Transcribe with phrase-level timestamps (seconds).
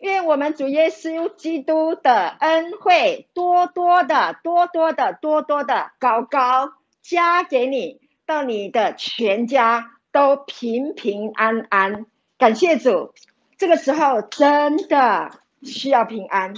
[0.00, 12.06] 愿我们主耶稣基督的恩惠多多的、多多的、多多的高高加给你，到你的全家都平平安安。
[12.38, 13.14] 感谢主，
[13.56, 15.30] 这个时候真的
[15.62, 16.54] 需要平安。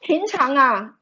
[0.00, 0.96] 平常啊，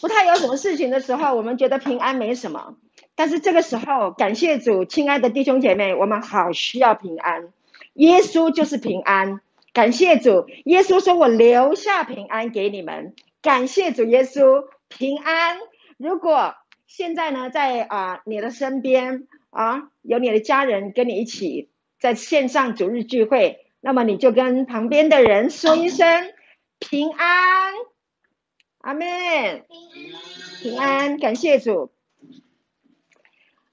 [0.00, 2.76] 不太有什么事情的时候，我们觉得平安没什么。
[3.18, 7.52] 但是这个时候，感谢主，亲爱的弟兄姐妹，我们好需要平安。
[7.94, 9.40] 耶稣就是平安，
[9.72, 10.46] 感谢主。
[10.66, 15.58] 耶稣说：“我留下平安给你们。”感谢主，耶稣平安。
[15.96, 16.54] 如果
[16.86, 21.70] 现在呢，在啊、你的身边啊，有你的家人跟你一起。
[21.98, 26.32] 在线上主日聚会，那么你就跟旁边的人说一声
[26.78, 27.74] 平安，
[28.78, 29.64] 阿门，
[30.62, 31.90] 平安，感谢主。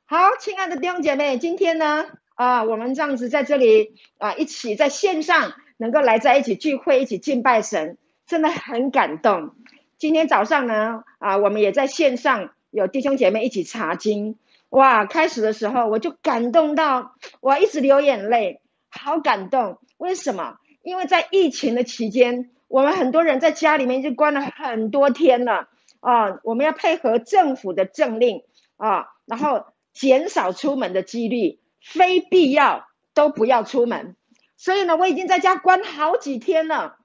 [0.08, 2.06] 好，亲爱的弟兄姐妹，今天呢，
[2.36, 7.98] 啊，我们这样子在这里啊，一起在线上能够来在一起聚会，一起敬拜神，
[8.28, 9.56] 真的很感动。
[9.98, 14.38] 今天早上呢，啊，我们也在线上有弟兄姐妹一起查经。
[14.70, 15.06] 哇！
[15.06, 19.80] 开始的时候我就感动到，我一直流眼泪，好感动。
[19.98, 20.58] 为什么？
[20.84, 25.68] 因为在疫情的期间，我们很多人在家里面就关了很多天了
[26.00, 26.38] 啊。
[26.44, 28.44] 我们要配合政府的政令
[28.78, 29.66] 啊，然后
[29.96, 34.16] 减少出门的几率，非必要都不要出门。
[34.58, 36.98] 所以呢，我已经在家关好几天了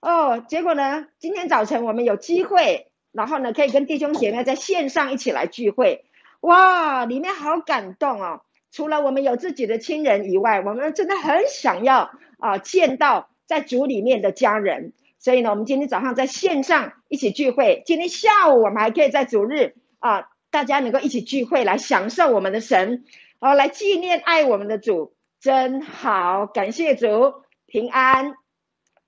[0.00, 0.42] 哦。
[0.48, 6.06] 结果呢，今天早晨我们有机会，然后呢，可以跟弟兄姐妹在线上一起来聚会。
[6.40, 8.42] 哇，里面好感动哦！
[8.70, 14.92] 除了我们有自己的亲人以外，我们真的很想要啊见到在主里面的家人。
[15.18, 23.04] 所以呢，我们今天早上在线上一起聚会，今天下午我们还可以在主日啊，大家能够一起聚会来享受我们的神，
[23.38, 26.46] 哦、来纪念爱我们的主，真好！
[26.46, 27.34] 感谢主，
[27.66, 28.34] 平安，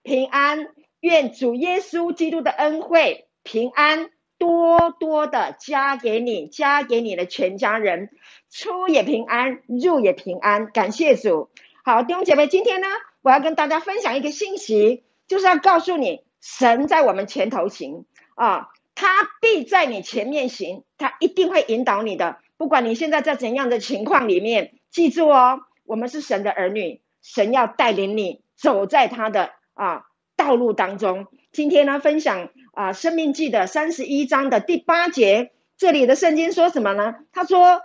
[0.02, 0.68] 平安，
[1.00, 4.10] 愿主耶稣基督的恩惠平安。
[4.40, 8.10] 多多的加给你，加给你的全家人，
[8.52, 10.70] 出也平安，入也平安。
[10.70, 11.50] 感谢主。
[11.82, 12.86] 好，弟兄姐妹，今天呢，
[13.20, 18.04] 我要跟大家分享一个信息，就是要告诉你，神在我们前头行
[18.36, 18.68] 啊，
[19.00, 22.40] 他必在你前面行，他一定会引导你的。
[22.56, 31.28] 不管你现在在怎样的情况里面，记住哦，我们是神的儿女，神要带领你走在他的啊道路当中。
[31.52, 32.50] 今天呢，分享。
[32.72, 37.16] 啊，《生命记》的三十一章的第八节，这里的圣经说什么呢？
[37.32, 37.82] 他说：“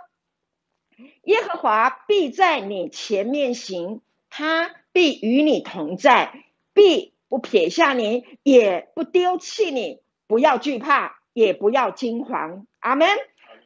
[1.24, 6.44] 耶和华必在你前面行，他必与你同在，
[6.74, 9.98] 必不撇下你，也不丢弃你。
[10.34, 13.08] 不要惧怕，也不要惊惶。”阿门。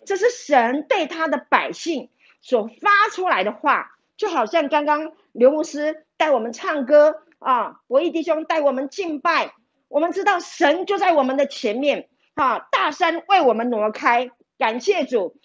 [0.04, 2.10] 这是神对他的百姓
[2.42, 9.54] 所发出来的话，就好像刚刚刘牧师带我们唱歌啊，博义弟兄带我们敬拜。
[9.88, 15.36] 我们知道神就在我们的前面，啊，大山为我们挪开，感谢主；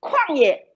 [0.00, 0.68] 旷野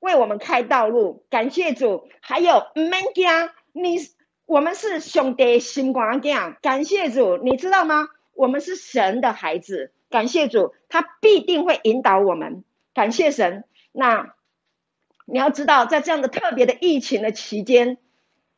[0.00, 2.08] 为我们开道路，感谢主。
[2.20, 3.26] 还有唔免惊，
[3.72, 3.98] 你
[4.46, 7.36] 我们是兄弟心肝囝，感谢主。
[7.38, 8.08] 你知道吗？
[8.34, 13.64] 我们是神的孩子，感谢主，他必定会引导我们，感谢神。
[13.92, 14.34] 那
[15.26, 17.98] 你要知道，在这样的特别的疫情的期间，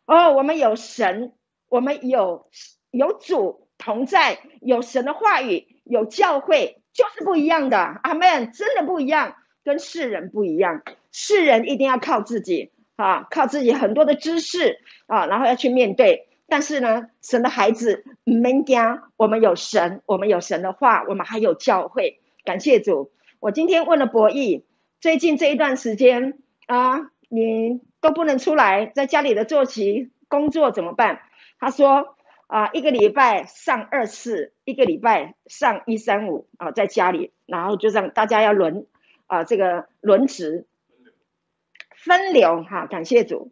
[0.07, 1.33] 哦，我们有神，
[1.69, 2.49] 我们有
[2.91, 3.63] 有主。
[3.77, 7.77] 同在，有神的话语，有教会，就是不一样的。
[7.77, 10.83] 阿门，真的不一样，跟世人不一样。
[11.11, 16.29] 世人一定要靠自己啊，靠自己很多的知识啊，然后要去面对。
[16.49, 22.21] 但是呢，神的孩子们家，我们有神，我们有神的话，我们还有教会。
[22.45, 23.13] 感谢主。
[23.41, 24.63] 我今天问了博弈，
[25.01, 31.21] 最近这一段时间啊，你都不能出来，在家里的坐席工作怎么办？
[31.59, 32.17] 他说。
[32.47, 38.87] 啊，一个礼拜上二次，一个礼拜上一三五啊，在家里，然后就让大家要轮
[39.27, 40.67] 啊，这个轮值
[41.97, 43.51] 分流哈，感谢主。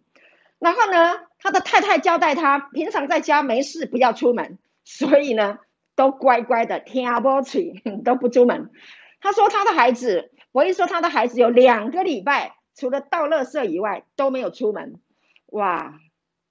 [0.58, 5.58] 然后呢，他的太太交代他，平常在家没事不要出门，所以呢，
[5.96, 8.70] 都乖乖的听不嘴， 都不出门。
[9.20, 15.00] 他说他的孩子，我一说他的孩子有两个礼拜，除了倒垃圾以外都没有出门。
[15.46, 15.98] 哇，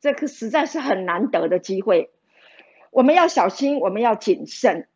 [0.01, 2.11] 这个实在是很难得的机会。
[2.91, 4.89] 我们要小心，我们要谨慎，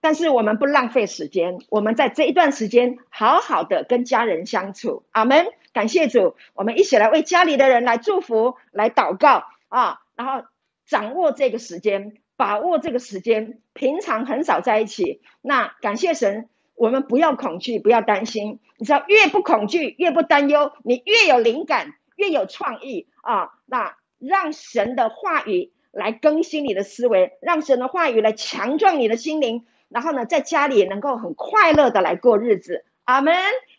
[0.00, 1.58] 但是我们不浪费时间。
[1.70, 5.04] 我们在这一段时间好好的跟家人相处。
[5.10, 10.00] 阿门，感谢主，我们一起来为家里的人来祝福、来祷告啊！
[10.14, 10.46] 然后
[10.86, 13.60] 掌握这个时间，把握这个时间。
[13.74, 18.58] 平常很少在一起，那感谢神，我们不要恐惧，不要担心。
[18.76, 23.50] 你知道，越不恐惧，越不担忧，你越有灵感，越有创意啊！
[23.66, 32.84] 那让神的话语来更新你的思维，让神的话语来强壮你的心灵，然后呢，在家里也能够很快乐的来过日子。
[33.04, 33.34] 阿门！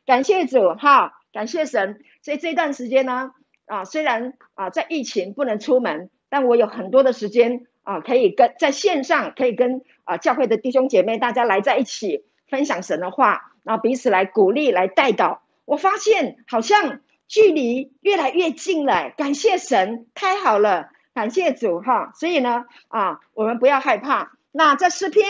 [0.05, 2.01] 感谢主哈，感谢神。
[2.21, 3.31] 所以这段时间呢，
[3.65, 12.25] 啊，虽然啊在疫情不能出门，但我有很多的时间啊，可以跟在线上可以跟啊教会的弟兄姐妹大家来在一起。
[12.47, 15.43] 分享神的话，然后彼此来鼓励、来带导。
[15.65, 22.11] 我发现好像距离越来越近了，感谢神，太好了，感谢主哈。
[22.15, 24.31] 所以呢，啊，我们不要害怕。
[24.51, 25.27] 那在诗篇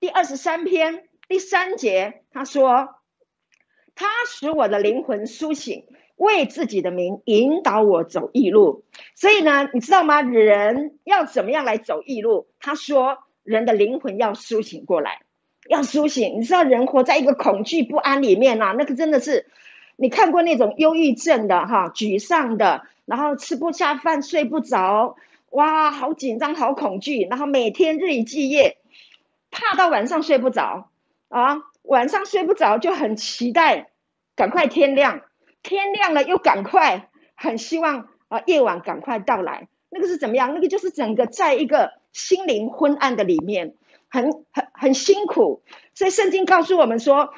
[0.00, 2.88] 第二十三篇第三节，他说
[3.94, 5.84] ：“他使我的灵魂苏醒，
[6.16, 10.22] 为自己的名引导我走义路。”所以呢，你知道吗？
[10.22, 12.46] 人要怎么样来走义路？
[12.60, 15.20] 他说：“人的灵魂要苏醒过来。”
[15.68, 19.46] 要苏醒，你知道人活在一个恐惧不安里面呐，那个真的是，
[19.96, 25.16] 你看过那种忧郁症的哈，沮丧的，然后吃不下饭，睡不着，
[25.50, 28.78] 哇，好紧张，好恐惧，然后每天日以继夜，
[29.50, 30.90] 怕到晚上睡不着
[31.28, 33.90] 啊，晚上睡不着就很期待，
[34.36, 35.22] 赶快天亮，
[35.62, 40.54] 天亮了又赶快，很希望啊夜晚赶快到来，那个是怎么样？
[40.54, 43.74] 那个就是整个在一个心灵昏暗的里面。
[44.12, 45.62] 很很很辛苦，
[45.94, 47.32] 所以圣经告诉我们说，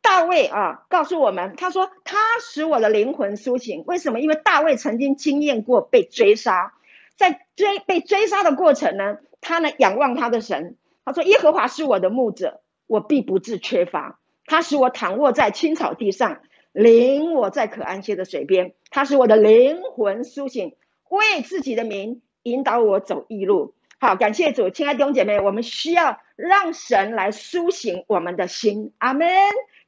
[0.00, 3.82] 大卫啊，告诉我们，他说他使我的灵魂苏醒。
[3.84, 4.20] 为什么？
[4.20, 6.72] 因为大卫曾经经验过被追杀，
[7.16, 14.20] 在追被追杀的过程呢，他呢仰望他的神，他说耶和华是我的牧者，我必不致缺乏。
[14.46, 16.40] 他使我躺卧在青草地上，
[16.72, 18.74] 领我在可安歇的水边。
[18.90, 20.76] 他使我的灵魂苏醒，
[21.08, 23.74] 为自己的名引导我走义路。
[23.98, 29.28] 好，感谢主，亲爱的弟兄姐妹，我们需要让神来苏醒我们的心，阿门。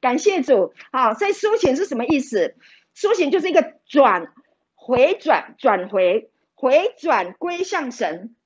[0.01, 2.55] 感谢主，好，所以苏醒是什么意思？
[2.95, 4.33] 苏醒就是一个转、
[4.77, 8.37] 回转、转回、回转归向神，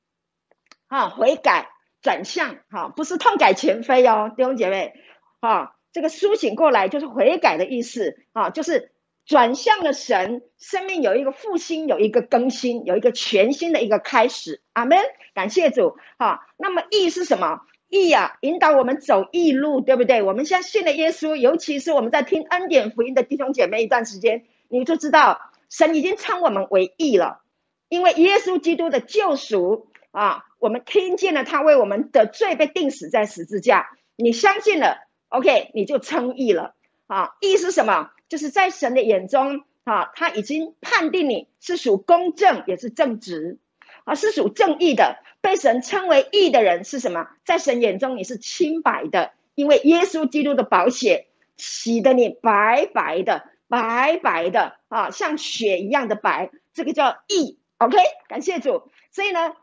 [0.87, 1.69] 啊，悔改、
[2.02, 4.94] 转向，哈，不是痛改前非哦，弟兄姐妹，
[5.40, 8.92] 啊，这个苏醒过来就是悔改的意思，啊，就是。
[9.28, 14.62] 转向了神，生命有一个复兴，有一个更新，有一个全新的一个开始。
[14.72, 14.98] 阿门，
[15.34, 15.98] 感谢主。
[16.18, 17.60] 好，那么义是什么？
[17.90, 20.22] 义呀、啊，引导我们走义路，对不对？
[20.22, 27.42] 我们现在信了耶稣，尤其是我们在听恩典福音的弟兄姐妹一段时间，你就知道神已经称我们为义了，
[27.90, 36.75] 因为耶稣基督的救赎啊，我们听见了他为我们的罪被钉死在十字架，你相信了，OK，你就称义了。
[37.06, 38.10] 啊，义是什么？
[38.28, 43.58] 就是在神的眼中，啊，他已经判定你是属公正，也是正直，
[44.05, 45.16] 啊，是属正义的。
[45.40, 47.28] 被神称为义的人是什么？
[47.46, 57.58] 在神眼中你是清白的，因为耶稣基督的宝血洗得你白白的，白白的，啊，像雪一样的白，这个叫义。
[57.78, 57.96] OK，
[58.28, 58.90] 感谢主。
[59.12, 59.55] 所以呢，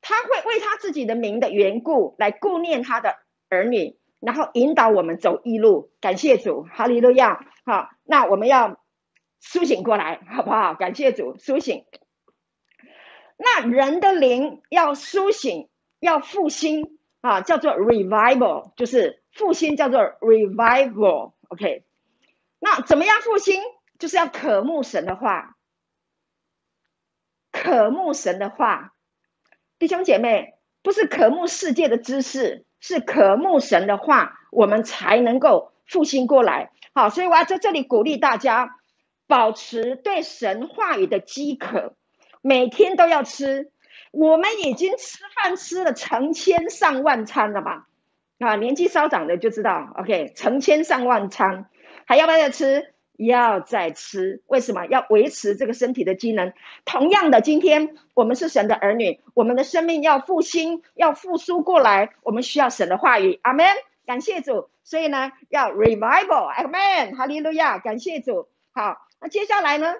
[0.00, 3.16] 他会为他自己的名的缘故来顾念他的
[3.48, 3.98] 儿女。
[4.20, 7.46] 然后引导我们走义路，感谢主，哈利路亚。
[7.64, 8.78] 好，那我们要
[9.40, 10.74] 苏醒过来，好不好？
[10.74, 11.86] 感谢主，苏醒。
[13.38, 15.70] 那人的灵要苏醒，
[16.00, 21.32] 要复兴啊，叫做 revival，就是复兴，叫做 revival。
[21.48, 21.86] OK，
[22.58, 23.62] 那怎么样复兴？
[23.98, 25.56] 就是要渴慕神的话，
[27.50, 28.92] 渴慕神的话。
[29.80, 32.66] 弟兄姐妹，不是渴慕世界的知识。
[32.80, 36.70] 是渴慕神的话，我们才能够复兴过来。
[36.94, 38.76] 好，所以我要在这里鼓励大家，
[39.26, 41.94] 保持对神话语的饥渴，
[42.42, 43.70] 每天都要吃。
[44.12, 47.86] 我们已经吃饭吃了成千上万餐了吧？
[48.38, 51.70] 啊，年纪稍长的就知道，OK，成千上万餐，
[52.06, 52.92] 还要不要再吃？
[53.26, 56.52] 要再吃，为什么要维持这个身体的机能？
[56.84, 63.38] 同样的，今天我们是神的儿女，我们的生命要复兴，要复苏过来，我们需要神的话语。
[63.42, 63.66] 阿门，
[64.06, 64.70] 感谢主。
[64.82, 66.44] 所以呢，要 revival。
[66.44, 68.48] 阿门，哈利路亚，感谢主。
[68.72, 69.96] 好，那接下来呢，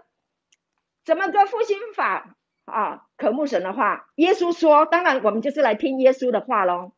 [1.04, 3.02] 怎么个复兴法啊？
[3.16, 6.92] 渴慕神的话，耶稣说，当然我们就是来听耶稣的话喽。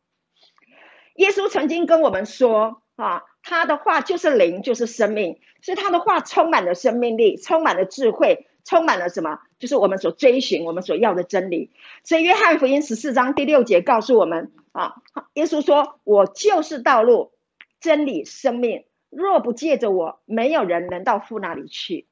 [1.15, 3.23] 耶稣曾经跟我们说啊。
[3.43, 9.39] 他的话就是灵，就是生命，所以他的话充满了生命力，充满了智慧，充满了什么？
[9.59, 11.71] 就是我们所追寻、我们所要的真理。
[12.05, 14.95] 所以约翰福音十四章第六节告诉我们啊，
[15.33, 17.33] 耶稣说：“我就是道路、
[17.81, 22.07] 真理、生命，若不借着我，没有人能到父那里去。”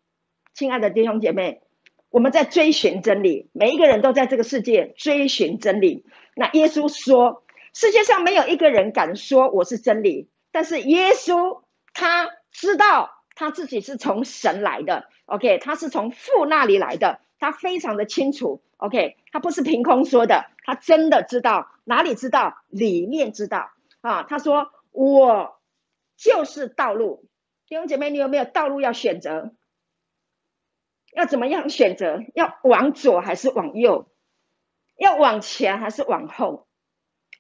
[0.54, 1.62] 亲爱的弟兄姐妹，
[2.10, 6.04] 我们在追寻真理，每一个人都在这个世界追寻真理。
[6.36, 24.24] 那耶稣说：“世界上没有一个人敢说我是真理。”但是耶稣他知道他自己是从神来的，OK，他是从父那里来的，他非常的清楚，OK，他不是凭空说的，他真的知道，哪里知道，里面知道啊。
[24.24, 25.60] 他说：“我
[26.18, 27.26] 就是道路。”
[27.68, 29.54] 弟兄姐妹，你有没有道路要选择？
[31.14, 32.20] 要怎么样选择？
[32.36, 34.12] 要往左还是往右？
[34.98, 36.68] 要往前还是往后？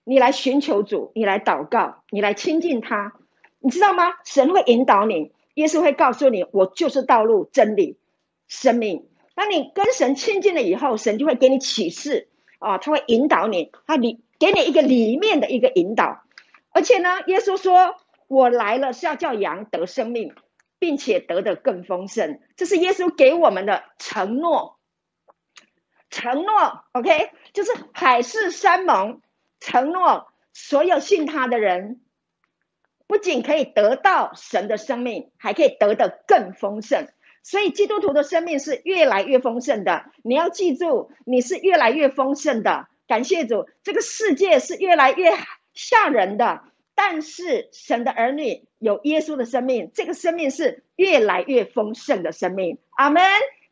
[0.04, 3.14] 你来寻求主，你来祷告，你来亲近他，
[3.60, 4.14] 你知道吗？
[4.26, 7.98] 神会引导你，耶稣会告诉你：“我就是道路、真理、
[8.48, 12.30] 生命。”当你跟神亲近了以后，神就会给你启示
[12.60, 16.24] 啊，他会引导你，他里给你一个里面的一个引导。
[16.72, 17.96] 而且呢，耶稣说
[18.28, 20.34] ：“我来了是要叫羊得生命。”
[20.82, 24.80] 并且得的更丰盛，这是耶稣给我们的承诺。
[26.10, 29.22] 承诺，OK，就是海誓山盟，
[29.62, 32.02] 承诺所有信他的人，
[33.08, 37.08] 不仅可以得到神的生命，还可以得的更丰盛。
[37.44, 40.06] 所以基督徒的生命是越来越丰盛的。
[40.24, 42.88] 你要记住，你是越来越丰盛的。
[43.08, 45.32] 感谢主，这个世界是越来越
[45.74, 46.64] 吓人的。
[46.94, 52.78] 但是神的儿女有耶稣的生命，这个生命是越来越丰盛的生命。
[52.92, 53.24] 阿门，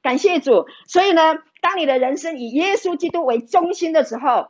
[0.01, 0.65] 感谢主。
[0.87, 4.49] 所以呢，当你的人生以耶稣基督为中心的时候，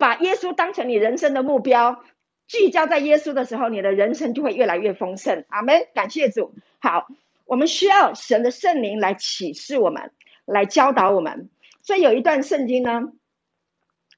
[0.00, 2.02] 把耶稣当成你人生的目标，
[2.48, 5.44] 聚焦在耶稣的时候，你的人生就会越来越丰盛。
[5.50, 6.54] 阿门，感谢主。
[6.80, 7.06] 好，
[7.44, 10.10] 我们需要神的圣灵来启示我们，
[10.46, 11.50] 来教导我们。
[11.82, 13.12] 所以有一段圣经呢，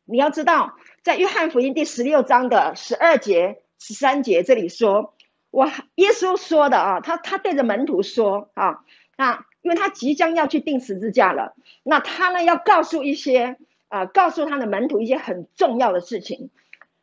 [0.04, 3.58] 你要知道，在约翰福音第十六章的十二节。
[3.84, 5.12] 十三节这里说，
[5.50, 8.84] 我耶稣说的啊，他他对着门徒说啊，
[9.16, 13.58] 那因为他即将要去钉十字架了，那他呢要告诉一些
[13.92, 16.48] 啊，告诉他的门徒一些很重要的事情，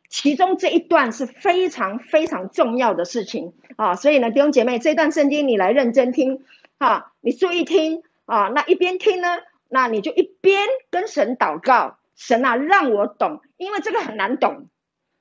[0.08, 6.44] 其中这一段是非常非常重要的事情啊，所以呢，弟兄姐妹，这段圣经你来认真听
[6.78, 14.66] 啊，你注意听啊，那一边听呢，那你就一边跟神祷告，神啊，让我懂，因为这个很难懂。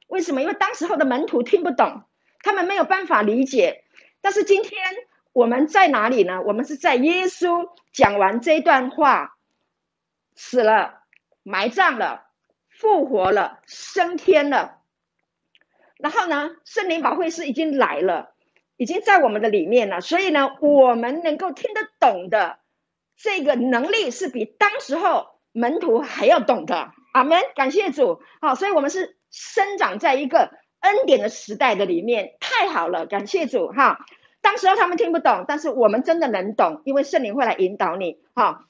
[0.07, 0.41] 为什么？
[0.41, 2.01] 因为当时候的门徒听不懂，
[2.41, 3.83] 他们没有办法理解。
[4.21, 4.81] 但是今天
[5.33, 6.41] 我们在哪里呢？
[6.41, 9.38] 我们是在耶稣讲完这段话，
[10.33, 10.98] 死了、
[11.43, 12.25] 埋葬了、
[12.69, 14.79] 复活了、升天了，
[15.98, 18.34] 然后呢，圣灵保惠师已经来了，
[18.77, 20.01] 已经在我们的里面了。
[20.01, 22.60] 所以呢，我们能够听得懂的
[23.15, 26.91] 这个能力，是比当时候门徒还要懂的。
[27.13, 28.22] 阿门，感谢主。
[28.41, 29.17] 好，所以我们是。
[29.31, 34.03] 生长在一个恩典的时代的里面，太好了，感谢主哈。
[34.41, 38.65] 当时候他们听不懂，但是我们真的能懂，因为圣灵会来引导你哈。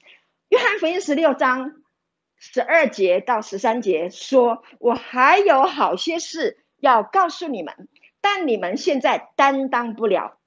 [0.49, 1.75] 约翰福音十六章
[2.39, 7.89] 十二节到十三节说：“我还有好些事要告诉你们，
[8.21, 10.39] 但你们现在担当不了，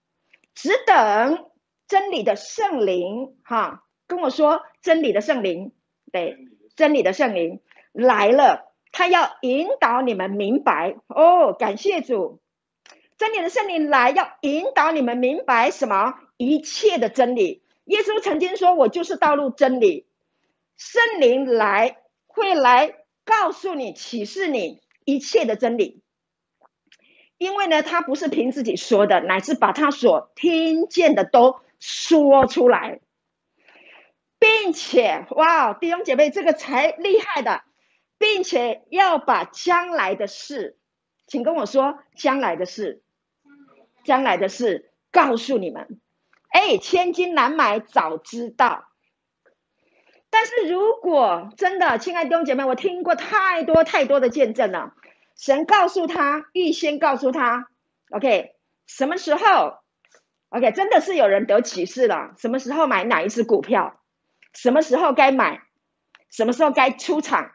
[0.54, 1.50] 只等
[1.86, 5.72] 真理的圣灵哈。”跟我说，真理的圣灵，
[6.10, 6.36] 对，
[6.76, 7.60] 真理的圣灵
[7.92, 8.74] 来了。
[8.90, 12.40] 他要引导你们明白哦，感谢主，
[13.16, 16.14] 真理的圣灵来要引导你们明白什么？
[16.36, 17.62] 一切的真理。
[17.84, 20.06] 耶稣曾经说：“我就是道路、真理。”
[20.76, 26.02] 圣灵来会来告诉你、启示你一切的真理，
[27.38, 33.00] 因为呢，他不是凭自己说的，乃是把他所听见的都说出来，
[34.38, 37.62] 并且，哇，弟兄姐妹，这个才厉害的。
[38.18, 40.78] 并且要把将来的事，
[41.26, 43.02] 请跟我说将来的事，
[44.04, 46.00] 将来的事告诉你们。
[46.50, 48.91] 哎，千金难买早知道。
[50.32, 54.94] 但是如果真的，亲爱的弟兄姐妹，我听过太多太多的见证了。
[55.36, 57.68] 神告诉他，预先告诉他
[58.10, 58.54] ，OK，
[58.86, 59.74] 什么时候
[60.48, 62.32] ？OK，真的是有人得启示了。
[62.38, 64.00] 什么时候买哪一只股票？
[64.54, 65.60] 什么时候该买？
[66.30, 67.50] 什么时候该出场？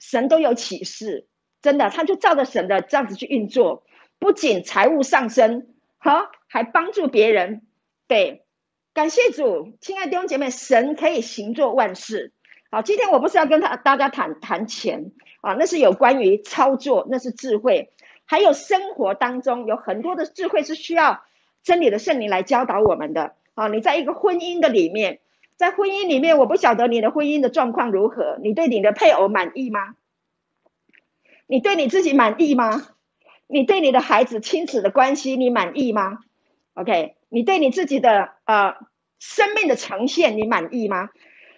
[0.00, 1.28] 神都有启示，
[1.62, 3.84] 真的，他就照着神的这样子去运作，
[4.18, 7.62] 不仅财务上升，哈，还帮助别人。
[8.08, 8.44] 对，
[8.98, 12.32] 感谢主，亲爱的弟兄姐妹，神可以行作万事。
[12.68, 17.92] 好，今天我不是要跟他大家谈谈钱啊，那是有关于操作，那是智慧，
[18.24, 21.22] 还有生活当中有很多的智慧是需要
[21.62, 23.36] 真理的圣灵来教导我们的。
[23.54, 25.20] 啊，你在一个婚姻的里面。
[25.56, 28.36] 在婚姻里面，我不晓得你的婚姻的状况如何。
[28.42, 29.94] 你对你的配偶满意吗？
[31.46, 32.88] 你对你自己满意吗？
[33.46, 36.18] 你对你的孩子亲子的关系你满意吗
[36.80, 38.76] ？OK，你对你自己的呃
[39.18, 41.08] 生命的呈现你满意吗？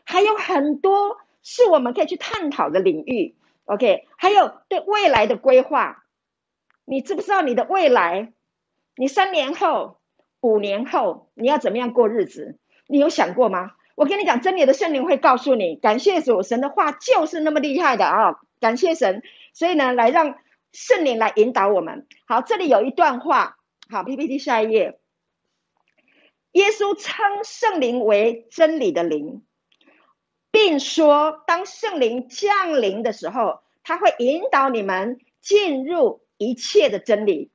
[0.05, 3.37] 还有很多是我们可以去探讨的领域。
[3.67, 6.05] OK，还有对未来的规划，
[6.87, 8.33] 你知不知道你的未来
[8.97, 10.01] 你三年后、
[10.41, 12.59] 五年后你要怎么样过日子？
[12.87, 13.73] 你有想过吗？
[13.97, 15.77] 我跟你讲，真理的圣灵会告诉你。
[15.77, 18.41] 感谢主，神的话就是那么厉害的啊！
[18.59, 19.23] 感谢神，
[19.53, 20.37] 所以呢，来让
[20.73, 22.07] 圣灵来引导我们。
[22.27, 23.59] 好，这里有一段话，
[23.91, 24.99] 好，PPT 下一页。
[26.53, 29.45] 耶稣称圣灵为真理的灵，
[30.51, 37.51] 并说，当圣灵降临的时候，他会引导你们进入一切的真理。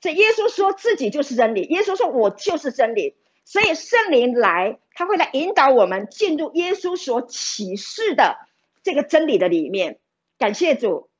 [0.00, 8.36] 这耶稣说自己就是真理，耶稣说我就是真理，所以圣灵来，他会来引导我们进入耶稣所启示的
[8.82, 9.98] 这个真理的里面。
[10.38, 11.10] 感谢主。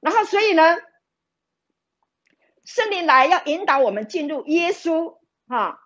[0.00, 0.76] 然后，所以呢，
[2.64, 5.16] 圣灵来要引导我们进入耶稣，
[5.46, 5.81] 哈，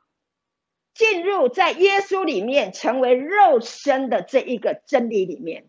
[0.97, 5.67] 进入在耶稣里面成为肉身的这一个真理里面。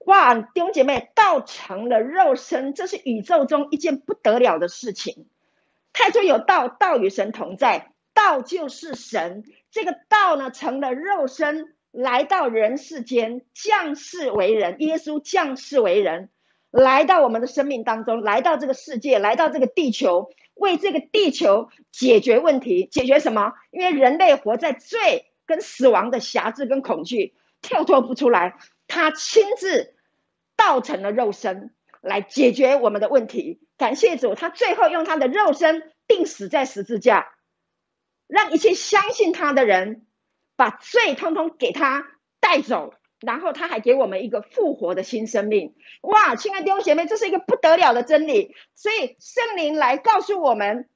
[0.00, 5.26] 哇，弟兄姐妹，道成了肉身，这是宇宙中一件不得了的事情。
[5.94, 9.42] 太初有道，道与神同在，道就是神。
[9.70, 14.76] 这个道呢，成了肉身，来到人世间，降世为人。
[14.80, 16.28] 耶稣降世为人，
[16.70, 22.86] 来到我们的生命当中，来到这个世界，来到这个地球，为这个地球解决问题。
[22.90, 23.52] 解决什么？
[23.70, 28.58] 因为人类活在罪跟死亡的辖制跟恐惧，跳脱不出来。
[28.86, 29.94] 他亲自
[30.56, 33.60] 道成了肉身，来解决我们的问题。
[33.76, 37.32] 感谢主，他最后用他的肉身钉死在十字架，
[38.26, 40.06] 让一切相信他的人
[40.56, 42.06] 把罪通通给他
[42.40, 45.74] 带走，然后他还给我们一个复活的新生命。
[46.02, 48.54] 哇，亲爱的弟兄姐妹，这是一个不得了的真理。
[48.74, 50.88] 所以圣灵来告诉我们，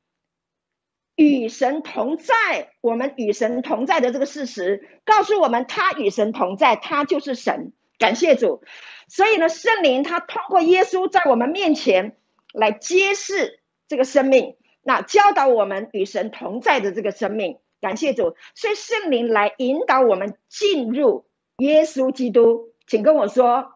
[1.17, 7.73] 与神同在，我们与神同在的这个事实，告诉我们他与神同在，他就是神。
[7.99, 8.63] 感谢主。
[9.09, 12.17] 所以呢，圣灵他通过耶稣在我们面前。
[12.55, 18.37] 来揭示这个生命，那教导我们与神同在的这个生命，感谢主。
[18.55, 21.25] 所以圣灵来引导我们进入
[21.63, 23.73] 耶稣基督，请跟我说，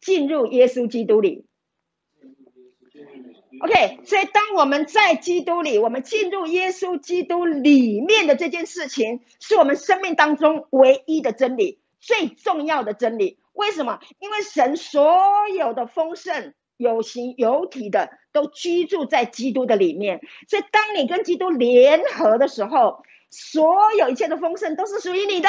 [0.00, 1.46] 进入耶稣基督里。
[3.60, 13.38] OK，所以当我们在基督里，我们进入耶稣基督里面的这件事情，是我们生命当中唯一的真理，最重要的真理。
[13.52, 14.00] 为什么？
[14.18, 15.16] 因为神所
[15.56, 16.54] 有的丰盛。
[16.80, 25.48] 有形有体的都居住在基督的里面，所以当你跟基督联合的时候，所有一切的丰盛都是属于你的。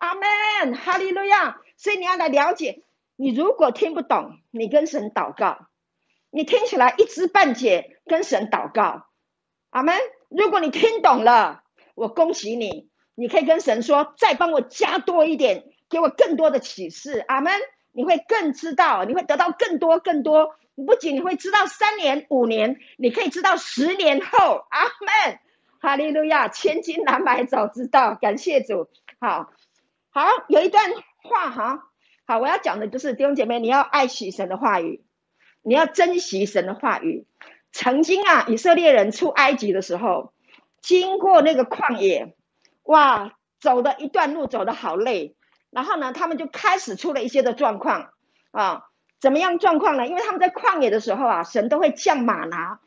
[0.00, 1.60] 阿门，哈利路亚。
[1.76, 2.82] 所以你要来了解，
[3.16, 5.68] 你如果听不懂，你跟神祷告；
[6.30, 9.06] 你听起来一知半解，跟神祷告。
[9.70, 9.94] 阿门。
[10.28, 11.62] 如果你听懂了，
[11.94, 17.52] 我恭喜你，你可以跟神说：“再帮我加多一点，给我更多的启示。”阿门。
[17.92, 20.54] 你会更知道，你会得到更多更多。
[20.76, 24.64] 你不仅你会知道三年五年，你可以知道十年后。
[24.70, 25.40] 阿门，
[25.80, 28.14] 哈利路亚，千金难买早知道。
[28.14, 28.88] 感谢主。
[29.18, 29.50] 好，
[30.12, 30.90] 好，有一段
[31.22, 31.88] 话哈，
[32.26, 35.04] 好，我要讲的就是弟兄姐妹，你要爱惜神的话语，
[35.62, 37.26] 你要珍惜神的话语。
[37.72, 40.32] 曾经啊，以色列人出埃及的时候，
[40.82, 42.34] 经过那个旷野，
[42.82, 45.36] 哇，走的一段路走得好累。
[45.70, 48.10] 然后呢，他们就开始出了一些的状况
[48.50, 48.88] 啊，
[49.20, 50.08] 怎么样状况呢？
[50.08, 52.80] 因为他们在旷野的时候啊，神都会降马拿，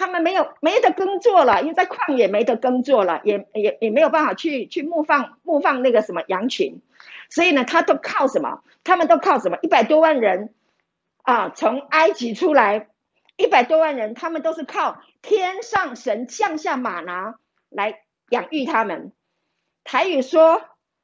[0.00, 6.80] 他们没有没得耕作了，因为在旷野没得耕作了，也也也没有办法去去牧放牧放那个什么羊群，
[7.28, 8.62] 所以呢，他都靠什么？
[8.82, 9.58] 他们都靠什么？
[9.60, 10.54] 一百多万人
[11.22, 12.88] 啊，从埃及出来，
[13.36, 17.34] 一百多万人，他们都是靠天上神降下吗哪
[17.68, 19.12] 来养育他们。
[19.84, 20.62] 台语说。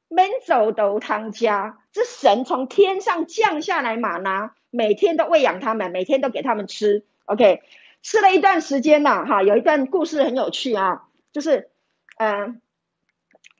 [0.09, 7.03] 免走都汤家，这神从天上降下来吗哪，每天都喂养他们，每天都给他们吃。
[7.25, 7.61] OK，
[8.07, 11.69] 吃了一段时间了，哈，有一段故事很有趣啊，就是，
[12.17, 12.61] 嗯、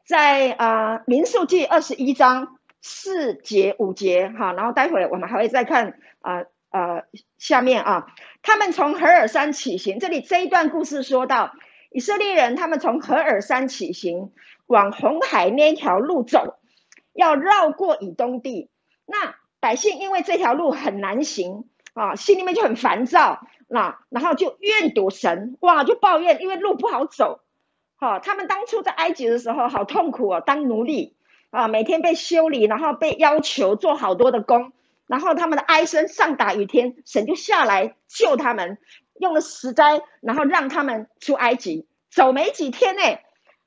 [0.06, 7.04] 在啊、呃、民数记二十一章四节五节，哈，然后待会我们还会再看啊呃，
[7.38, 8.08] 下面啊，
[8.42, 11.52] 他们从何尔山起行，这里这一段故事说到
[11.92, 14.32] 以色列人，他们从何尔山起行。
[14.66, 16.58] 往红海那条路走，
[17.14, 18.70] 要绕过以东地。
[19.06, 23.46] 那百姓因为这条路很难行啊，心里面就很烦躁。
[23.68, 27.42] 那然后就怨赌神，哇，就抱怨，因为路不好走。
[27.98, 31.16] 好，他们当初在埃及的时候好痛苦哦，当奴隶
[31.50, 34.72] 啊，每天被修理，然后被要求做好多的工，
[35.08, 38.78] 然后他们的哀声上达于天，神就下来救他们，
[39.20, 41.88] 用了十灾，然后让他们出埃及。
[42.10, 43.02] 走没几天呢。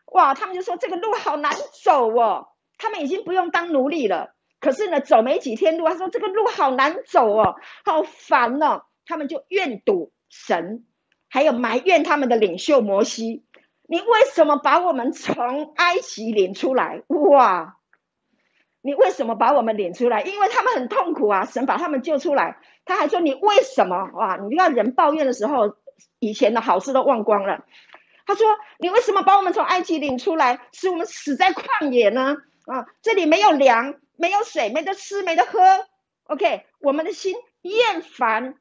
[0.06, 1.52] 哇，他们就说这个路好难
[1.84, 4.34] 走哦，他们已经不用当奴隶了。
[4.60, 8.82] 可是呢，走没几天路，他说这个路好难走哦，好烦哦。
[9.10, 10.86] 他们就怨赌神，
[11.28, 13.44] 还有埋怨他们的领袖摩西。
[13.88, 17.02] 你为什么把我们从埃及领出来？
[17.08, 17.76] 哇！
[18.82, 20.22] 你为什么把我们领出来？
[20.22, 21.44] 因为他们很痛苦啊！
[21.44, 24.10] 神把他们救出来，他还说：“你为什么？
[24.14, 24.36] 哇！
[24.36, 25.76] 你看人抱怨的时候，
[26.20, 27.64] 以前的好事都忘光了。”
[28.26, 28.46] 他说
[28.78, 32.36] ：“你为什么把我们从埃及领出来，使我们死在旷野呢？
[32.66, 35.58] 啊，这里没有粮，没有水，没得吃，没得喝。
[36.24, 38.54] OK，我们的心厌烦，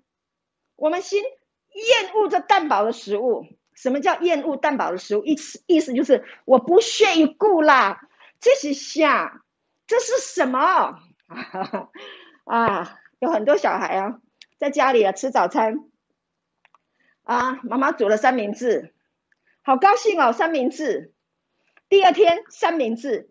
[0.80, 3.46] 我们心厌恶这淡薄的食物。
[3.76, 5.24] 什么叫厌恶淡薄的食物？
[5.24, 8.02] 意思意思就是我不屑一顾啦。
[8.42, 9.44] 这是啥？
[9.88, 11.00] 这是什么？
[12.44, 14.20] 啊，有很多小孩啊，
[14.58, 15.76] 在家里啊吃早餐，
[17.24, 18.94] 啊，妈妈煮了三明治。”
[19.64, 21.14] 好高兴哦，三明治。
[21.90, 23.30] 第二天三明治，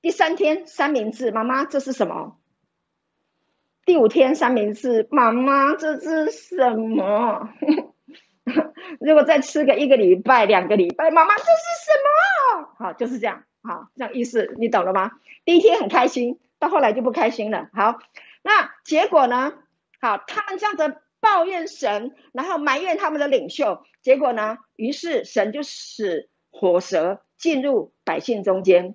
[0.00, 2.40] 第三天三明治，妈妈这是什么？
[3.84, 7.50] 第五天三明治，妈妈这是什么？
[9.00, 11.48] 如果再吃个一个礼拜、两个礼拜，妈妈这是
[11.84, 12.68] 什么？
[12.78, 15.12] 好，就是这样，好，这样意思你懂了吗？
[15.44, 17.68] 第一天很开心，到后来就不开心了。
[17.72, 17.98] 好，
[18.42, 19.52] 那结果呢？
[20.00, 21.00] 好，他们这样子。
[21.20, 24.58] 抱怨神，然后埋怨他们的领袖，结果呢？
[24.76, 28.94] 于是神就使火蛇进入百姓中间，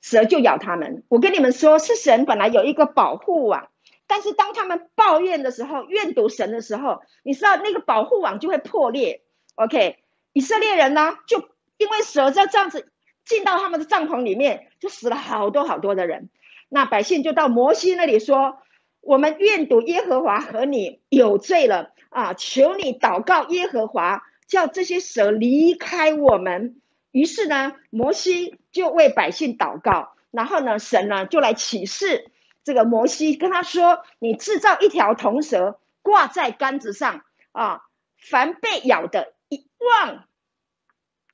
[0.00, 1.02] 蛇就咬他们。
[1.08, 3.68] 我跟你们说，是神本来有一个保护网，
[4.06, 9.22] 但是当他们抱怨的时候，怨毒神的时候，你知道那个保护网就会破裂。
[9.54, 9.98] OK，
[10.32, 11.38] 以色列人呢，就
[11.78, 12.92] 因为蛇在这样子
[13.24, 16.30] 进到他们的帐篷里面，就死了好多好多的人。
[16.68, 18.58] 那百姓就到摩西那里说。
[19.02, 22.34] 我们怨赌耶和华和你有罪了啊！
[22.34, 26.80] 求你祷告耶和华，叫这些蛇离开我们。
[27.12, 32.32] 于是呢，摩西就为百姓祷告，然后呢，神呢就来启示
[32.66, 37.82] 这个摩西，跟他说：“你制造一条铜蛇，挂在杆子上啊，
[38.18, 40.24] 凡被咬的，一望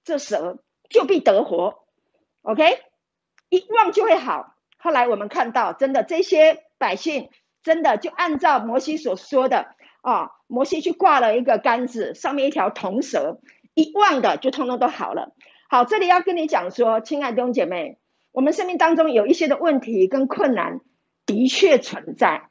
[0.05, 1.87] 这蛇就必得活。
[2.43, 2.79] OK，
[3.49, 4.55] 一望就会好。
[4.77, 7.31] 后来我们看到，真的这些百姓。
[7.65, 13.39] 真的就按照摩西所说的啊，摩西去挂了一个杆子，上面一条铜蛇，
[13.75, 15.33] 一望的就通通都好了。
[15.71, 18.01] 好，这里要跟你讲说，亲爱的弟兄姐妹，
[18.33, 20.81] 我们生命当中有一些的问题跟困难
[21.27, 22.49] 的确存在，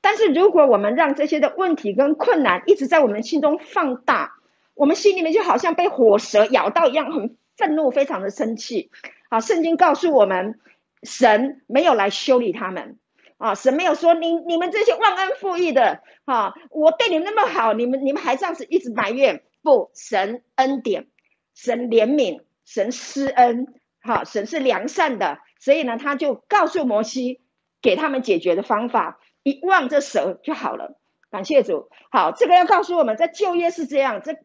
[0.00, 4.34] 但是如果我们让这些的问题跟困难一直在我们心中放大，
[4.74, 8.90] 我们心里面就好像被火蛇咬到一样，很愤怒，非常的生气。
[9.28, 10.60] 啊，圣经告诉我们，
[11.02, 12.98] 神没有来修理他们。
[13.36, 21.08] 啊，神没有说你你们这些忘恩负义的，哈，我对你们那么好，你们你们还这样子一直埋怨，不，神恩典，
[21.52, 27.40] 神怜悯，神施恩，哈，神是良善的，所以呢，他就告诉摩西，
[27.84, 30.96] 给他们解决的方法，一望这蛇就好了，
[31.30, 31.90] 感谢主。
[32.10, 34.38] 好，这个要告诉我们在旧约是这样，这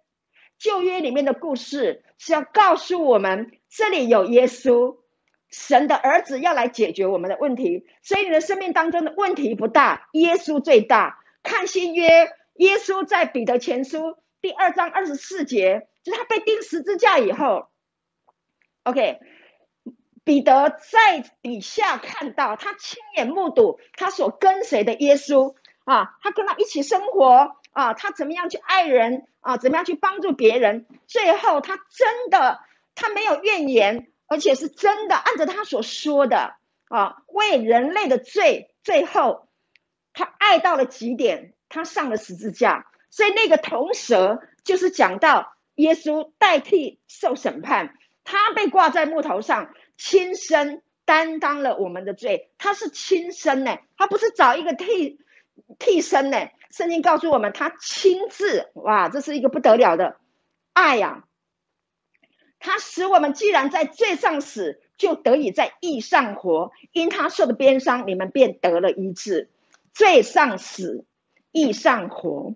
[0.58, 4.98] 旧约里面的故事是要告诉我们，这里有耶稣。
[5.52, 11.24] 神的儿子要来解决我们的问题，所以你的生命当中的问题不大，耶稣最大。
[11.42, 17.68] 看新约，耶稣在彼得前书第二章二十四节，就是他被钉十字架以后
[18.84, 19.18] ，OK，
[20.30, 32.60] 彼得在底下看到他亲眼目睹他所跟随的耶稣啊，他跟他一起生活啊，他怎么样去爱人啊，怎么样去帮助别人，最后他真的
[32.94, 34.12] 他没有怨言。
[34.28, 36.54] 而且是真的，按照他所说的
[36.90, 39.48] 啊，为人类的罪，最后
[40.14, 42.86] 他爱到了极点，他上了十字架。
[43.10, 52.50] 所以那个铜蛇就是讲到耶稣代替受审判，他被挂在木头上，亲身担当了我们的罪。
[52.58, 55.20] 他是亲身呢，他不是找一个替
[55.78, 56.48] 替身呢。
[56.72, 60.18] 圣经告诉我们，他亲自，哇，这是一个不得了的
[60.72, 61.24] 爱呀、啊。
[62.60, 66.72] 他使我们既然在罪上死，就得以在义上活。
[66.94, 69.50] 因他受的鞭伤，你们便得了医治。
[69.94, 71.06] 罪上死，
[71.52, 72.54] 义上活。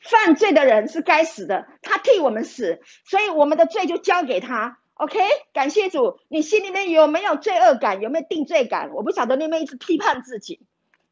[0.00, 4.79] 犯罪的人是该死的，他替我们死，所以我们的罪就交给他。
[5.00, 5.18] OK，
[5.54, 6.18] 感谢主。
[6.28, 8.02] 你心里面有没有罪恶感？
[8.02, 8.90] 有没有定罪感？
[8.92, 10.60] 我不晓得你有没有一直批判自己，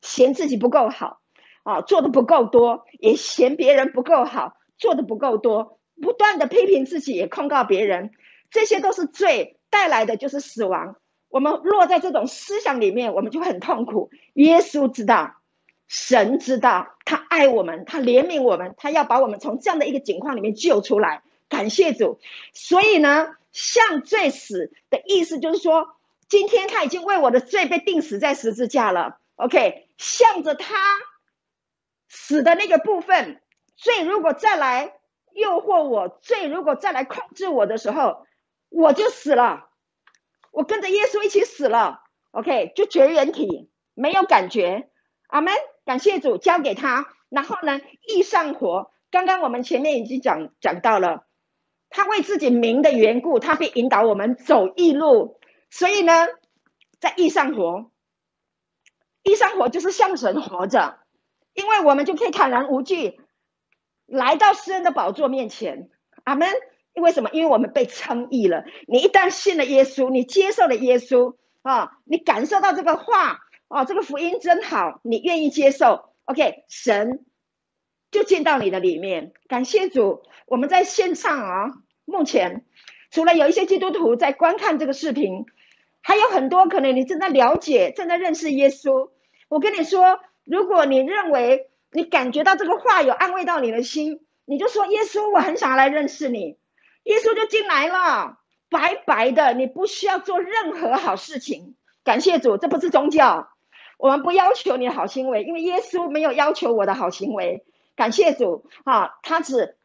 [0.03, 1.20] 嫌自己不够好
[1.62, 8.11] 啊，做的不够多，也嫌别人不够好，做的不够多，不断的批评自己，也控告别人。
[8.51, 10.96] 这些都是罪带来的，就是死亡。
[11.31, 14.11] 我们落在这种思想里面，我们就很痛苦。
[14.35, 15.37] 耶稣知道，
[15.87, 21.22] 神知道，他爱我们，他怜悯我们，他要把我们从这样的一个境况里面救出来。
[21.48, 22.18] 感谢主。
[22.53, 25.88] 所以呢，向罪死的意思就是说，
[26.28, 29.20] 今天他已经为我的罪被钉死在十字架了。
[29.37, 30.76] OK，向着他
[32.08, 33.40] 死的那个部分，
[33.76, 34.94] 罪如果再来
[35.32, 38.26] 诱惑我，罪如果再来控制我的时候。
[38.70, 39.70] 我就死了，
[40.50, 42.02] 我跟着耶稣一起死了。
[42.32, 44.90] OK，就绝缘体，没有感觉。
[45.28, 45.54] 阿门，
[45.87, 47.06] 感谢主，交给他。
[47.30, 48.92] 然后呢，易上活。
[49.11, 51.26] 刚刚我们前面已经讲讲到了，
[51.90, 55.38] 他为自己名的缘故，他会引导我们走义路。
[55.70, 56.27] 所以呢，
[57.01, 57.90] 在义上活，
[59.22, 60.98] 义上活就是向神活着，
[61.55, 63.20] 因为我们就可以坦然无惧
[64.07, 65.90] 来到施恩的宝座面前。
[66.24, 66.48] 阿门。
[66.94, 67.31] 因为什么？
[67.33, 68.64] 因为我们被称义了。
[68.88, 77.24] 你一旦信了耶稣，你接受了耶稣啊，你感受到这个话啊，这个福音真好，你愿意接受，OK，神
[78.11, 79.33] 就进到你的里面。
[79.49, 81.71] 感谢主，我们在线上啊，
[82.05, 82.64] 目前
[83.11, 85.47] 除了有一些基督徒在观看这个视频，
[86.03, 89.11] 还有很多可能你正在了解、正在认识耶稣。
[89.49, 96.59] 我跟你说，如果你认为你感觉到这个话有安慰到你的心，你就说耶稣，我很想要来认识你。
[97.05, 101.75] 耶稣就进来了，白白的，你不需要做任何好事情。
[102.05, 103.49] 感谢主，这不是宗教，
[103.99, 107.64] 我们不要求你的好行为，因为耶稣没有要求我的好行为。
[107.98, 109.76] 感谢主，啊，他只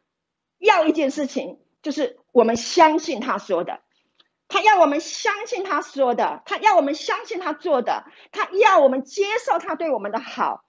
[0.58, 3.80] 要一件事情，就是我们相信他说的，
[4.46, 10.64] 他要我们相信他说的，他要我们相信他做的，他要我们接受他对我们的好，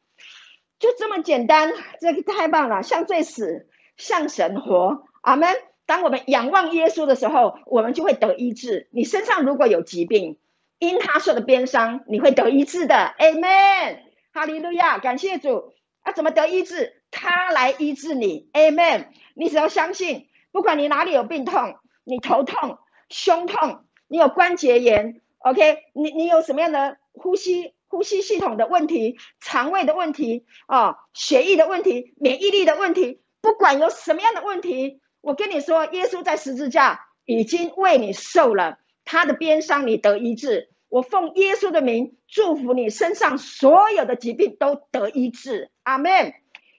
[0.80, 5.56] 就这么简单，这个太棒了，向罪死，向神活，阿门。
[5.86, 8.90] 当我们仰望耶稣的时候，我们就会得医治。
[8.92, 10.40] 你身上如果有疾病，
[10.80, 13.14] 因他受的鞭伤，你会得医治的。
[13.20, 14.00] Amen，
[14.34, 15.76] 哈利路亚，感谢主。
[16.02, 17.02] 啊，怎么得医治？
[17.16, 18.50] 他来医治你。
[18.52, 22.78] Amen，你只要相信，不管你哪里有病痛，你头痛、
[23.10, 35.00] 胸痛，你有关节炎，OK，你你有什么样的呼吸呼吸系统的问题、肠胃的问题啊、哦、血液的问题、免疫力的问题，不管有什么样的问题。
[35.22, 40.70] 我跟你说，耶稣在十字架已经为你受了他的鞭伤，你得医治。
[40.90, 45.72] 我奉耶稣的名祝福你身上所有的疾病都得医治。
[45.84, 46.34] 阿门。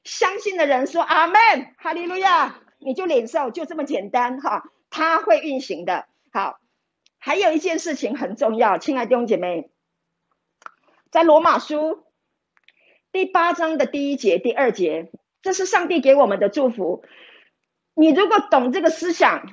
[0.07, 4.62] 相信的人说阿门，哈利路亚，你就领受，就这么简单哈。
[4.88, 6.07] 他会运行的。
[6.33, 6.61] 好，
[7.19, 9.69] 还有一件事情很重要，亲爱的弟兄姐妹，
[11.11, 12.05] 在罗马书
[13.11, 15.11] 第八章的第一节、第二节，
[15.42, 17.03] 这是上帝给我们的祝福。
[17.95, 19.53] 你如果懂这个思想，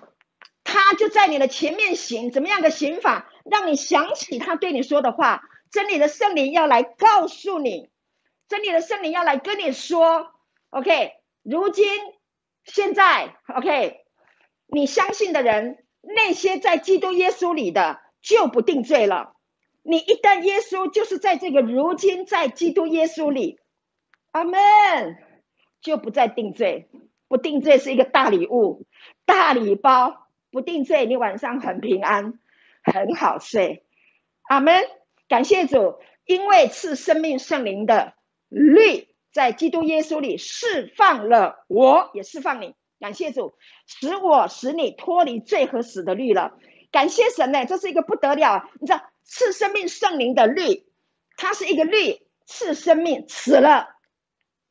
[0.63, 5.42] 他就在你的前面行，怎么样的行法，让你想起他对你说的话。
[5.72, 7.89] 真理的圣灵要来告诉你，
[8.48, 10.30] 真理的圣灵要来跟你说。
[10.74, 11.12] OK，
[11.44, 11.86] 如今
[12.64, 14.00] 现在 OK，
[14.66, 19.36] 你相信的人，那些在基督耶稣里的就不定罪了。
[19.84, 23.60] 你一旦耶稣就是在这个如今在基督耶稣里，
[24.32, 24.58] 阿门，
[25.80, 26.90] 就不再定罪。
[27.28, 28.88] 不定罪是一个大礼物，
[29.26, 30.28] 大礼包。
[30.50, 32.40] 不定罪，你晚上很平安，
[32.84, 33.84] 很好睡。
[34.50, 34.84] 阿门。
[35.28, 38.16] 感谢主，因为赐生命圣灵的
[38.50, 42.76] 律在基督耶稣里释放了我，也释放你。
[43.00, 46.58] 感谢主，使我使你脱离罪和死的律了。
[46.91, 48.69] 感谢神呢，这是一个不得了。
[48.80, 50.86] 你知道，赐生命圣灵的律，
[51.36, 53.89] 它是一个律，赐生命，死了，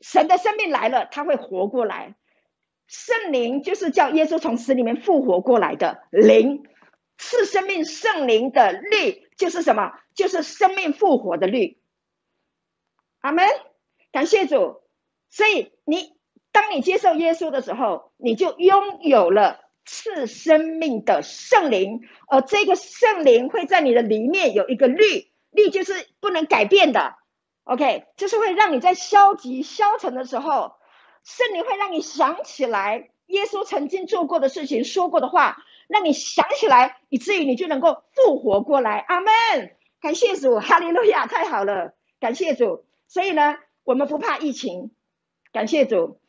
[0.01, 2.15] 神的生命来了，他会活过来。
[2.87, 6.63] 圣灵就是叫耶稣从死里面复活过来的灵，
[7.19, 9.93] 赐生命圣灵的律就是什么？
[10.15, 11.81] 就是生命复活的律。
[13.21, 13.47] 阿门，
[14.13, 14.83] 感谢主。
[15.31, 16.13] 所以你
[16.53, 27.15] 当你接受耶稣的时候，你就拥有了赐生命的圣灵，而这个圣灵会在你的里面有一个律，律就是不能改变的。
[27.65, 30.75] OK，就是会让你在消极消沉的时候。
[31.25, 38.99] 圣灵会让你想起来耶稣曾经做过的事情、说过的话，让你想起来，以至于你就能够复活过来。
[38.99, 39.31] 阿门！
[40.01, 42.85] 感谢主，哈利路亚，太好了，感谢主。
[43.07, 44.91] 所以呢，我们不怕疫情，
[45.53, 46.21] 感谢主。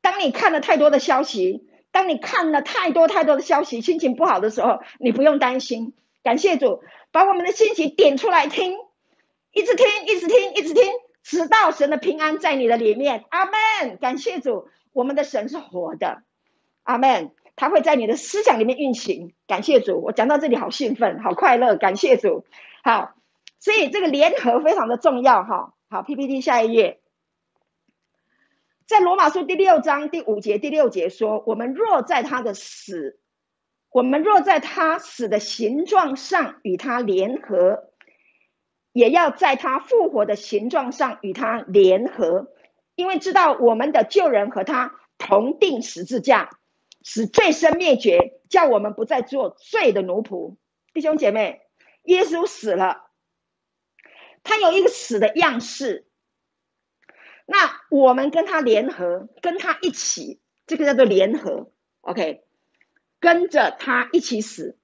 [0.00, 5.94] 当你看了太多的消息，当你看了太多太多的消息，心情不好的时候，你不用担心。
[6.22, 8.74] 感谢主，把我们的心情点出来听，
[9.52, 10.82] 一直听，一直听，一直听。
[11.22, 13.96] 直到神的平安在你的里面，阿门！
[13.98, 16.22] 感谢主，我们的神是活的，
[16.82, 17.30] 阿门！
[17.56, 20.02] 他会在你的思想里面运行，感谢主。
[20.02, 22.44] 我讲到这里好兴奋，好快乐，感谢主。
[22.82, 23.14] 好，
[23.58, 25.72] 所以这个联合非常的重要，哈。
[25.94, 26.98] 好，PPT 下一页，
[28.84, 33.20] 在罗马书第六章第五节第六节说：我们若在他的死，
[33.90, 37.92] 我们若在他死的形状上与他联合。
[38.92, 42.48] 也要在他复活的形状上与他联合，
[42.96, 46.58] 因为知道我们的旧人和他同钉十字架，
[47.04, 50.56] 使罪身灭绝，叫我们不再做罪的奴仆。
[50.92, 51.60] 弟兄姐妹，
[52.02, 53.04] 耶稣死了，
[54.44, 56.06] 他有一个死的样式。
[57.46, 61.72] 那我们跟他联合，跟他一起，这个叫做联合。
[62.00, 62.44] OK，
[63.20, 64.78] 跟着他一起死。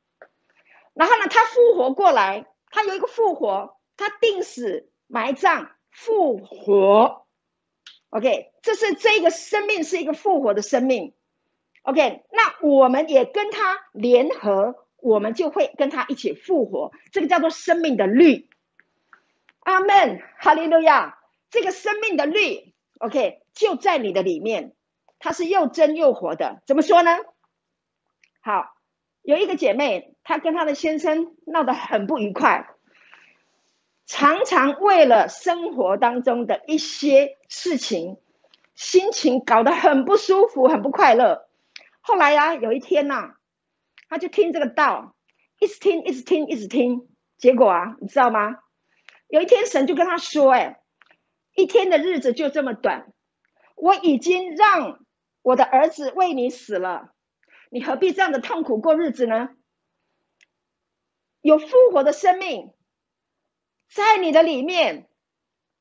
[0.92, 7.26] 然后呢，他复活过来，他有一个复活，他定死、埋葬、复活。
[8.10, 11.14] OK，这是这个生命是一个复活的生命。
[11.82, 16.92] OK，那我们也跟他联合，我们就会跟他一起复活。
[17.12, 18.50] 这个叫做生命的律。
[19.60, 21.18] 阿门，哈利路亚。
[21.50, 24.76] 这个生命的律，OK，就在你的里面，
[25.18, 26.62] 它是又真又活的。
[26.64, 27.18] 怎么说呢？
[28.40, 28.74] 好，
[29.22, 32.68] 有一个姐妹，她跟她的先生闹得很不愉快，
[34.06, 38.18] 常常为了生活当中的一些事情，
[38.76, 41.48] 心情搞得很不舒服，很不快乐。
[42.00, 43.34] 后来呀、有一天呐、啊，
[44.08, 45.16] 他就听这个道，
[45.58, 47.08] 一直听，一直听，一直听。
[47.38, 48.58] 结果啊，你知道吗？
[49.30, 50.80] 有一天神就跟他说：“哎，
[51.54, 53.12] 一天的日子就这么短，
[53.76, 55.04] 我已经让
[55.42, 57.12] 我的儿子为你死了，
[57.70, 59.50] 你何必这样的痛苦过日子呢？
[61.40, 62.72] 有复活的生命
[63.88, 65.06] 在你的里面。”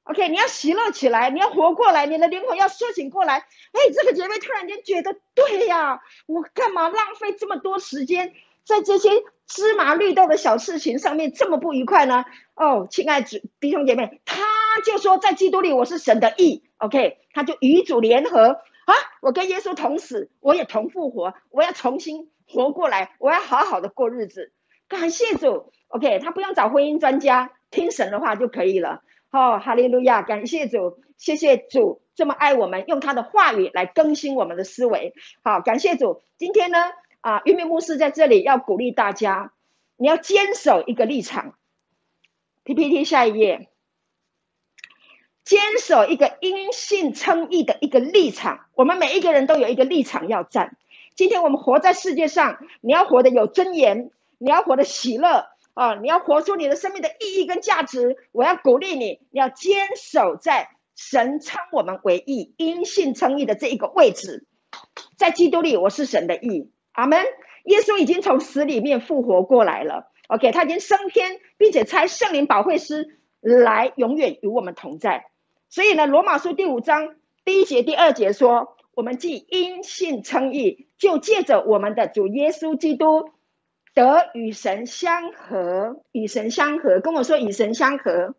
[0.04, 3.40] OK，你要喜乐起来，你要活过来，你的灵魂要苏醒过来。
[3.40, 8.34] 哎，这个姐妹突然间觉得，对呀，我干嘛浪费这么多时间
[8.70, 9.10] 在这些
[9.48, 12.24] 芝麻绿豆的小事情上面，这么不愉快呢？
[12.54, 14.44] 哦，亲爱的弟兄姐妹，他
[14.86, 16.64] 就说，在基督里我是神的义。
[16.78, 24.54] OK，他就与主联合啊，我跟耶稣同死，我也同复活，我要重新活过来，我要好好的过日子。
[24.88, 25.74] 感谢主。
[25.88, 29.02] OK，他不用找婚姻专家，听神的话就可以了。
[29.32, 30.22] 哦，哈利路亚！
[30.22, 35.16] 感谢主，谢谢主这么爱我们，用他的话语来更新我们的思维。
[35.44, 36.22] 好，感谢主。
[36.38, 36.78] 今天呢，
[37.22, 39.54] 啊，玉明牧师在这里要鼓励大家，
[39.98, 41.56] 你要坚守一个立场。
[42.64, 43.70] PPT 下一页，
[45.44, 48.68] 坚守一个因信称义的一个立场。
[48.76, 50.78] 我们每一个人都有一个立场要站。
[51.16, 55.48] 今天我们活在世界上，你要活得有尊严，你要活得喜乐。
[55.76, 55.96] 啊！
[55.96, 58.18] 你要活出你的生命的意义跟价值。
[58.34, 64.46] 我要鼓励你，你要坚守在神称我们为义、因信称义的这一个位置。
[65.16, 66.70] 在基督里，我是神的义。
[67.00, 67.26] 阿门。
[67.66, 70.12] 耶稣已经从死里面复活过来了。
[70.28, 75.26] OK，他已经升天，并且差圣灵保惠师来，永远与我们同在。
[75.70, 83.30] 所以呢，罗马书第五章第一节、第二节说：我们既因信称义，就借着我们的主耶稣基督。
[83.96, 88.36] 得与神相合，与神相合，跟我说与神相合，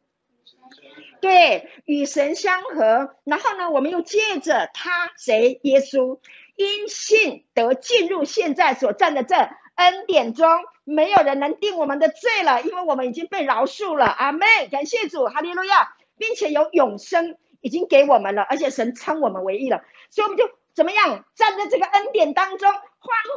[1.20, 3.16] 对，与神相合。
[3.24, 6.20] 然后呢，我们又借着他谁耶稣，
[6.64, 9.36] 因信得进入现在所站的这
[9.76, 10.48] 恩典中，
[10.84, 14.06] 没有人能定我们的罪了，因为我们已经被饶恕了。
[14.06, 22.80] 阿门，感谢主，哈利路亚，并且有永生已经给我们了，而且神称我们为义了，所以我们就怎么样站在这个恩典当中，欢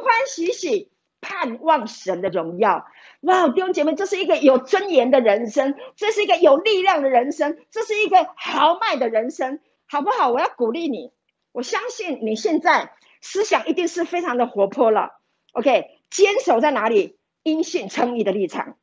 [0.02, 0.90] 欢喜喜。
[1.26, 2.86] 盼望神的荣耀，
[3.22, 3.48] 哇！
[3.48, 10.28] 弟兄姐妹，这是一个有尊严的人生，这是一个有力量的人生，这是一个豪迈的人生，好不好？
[10.28, 11.12] 我要鼓励你，
[11.50, 12.92] 我相信你现在
[13.24, 15.18] 思想一定是非常的活泼了。
[15.52, 17.18] OK，坚守在哪里？
[17.42, 18.76] 因信称义的立场，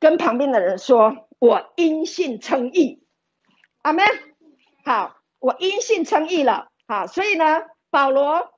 [0.00, 3.04] 跟旁边的人说：“我因信称义。”
[3.82, 4.04] 阿门。
[4.84, 6.70] 好，我因信称义了。
[6.86, 8.52] 好，所以呢，保罗，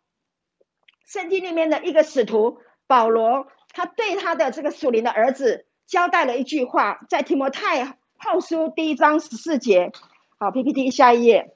[1.07, 2.59] 圣经里面的一个使徒。
[2.87, 9.93] 保罗他对他的这个属灵的儿子交代了一句话，在提摩太后书第一章十四节。
[10.39, 11.55] 好，PPT 下一页。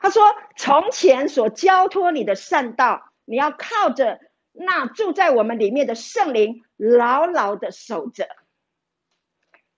[0.00, 4.20] 他说：“从前所交托你的善道，你要靠着
[4.52, 8.28] 那住在我们里面的圣灵，牢牢的守着。”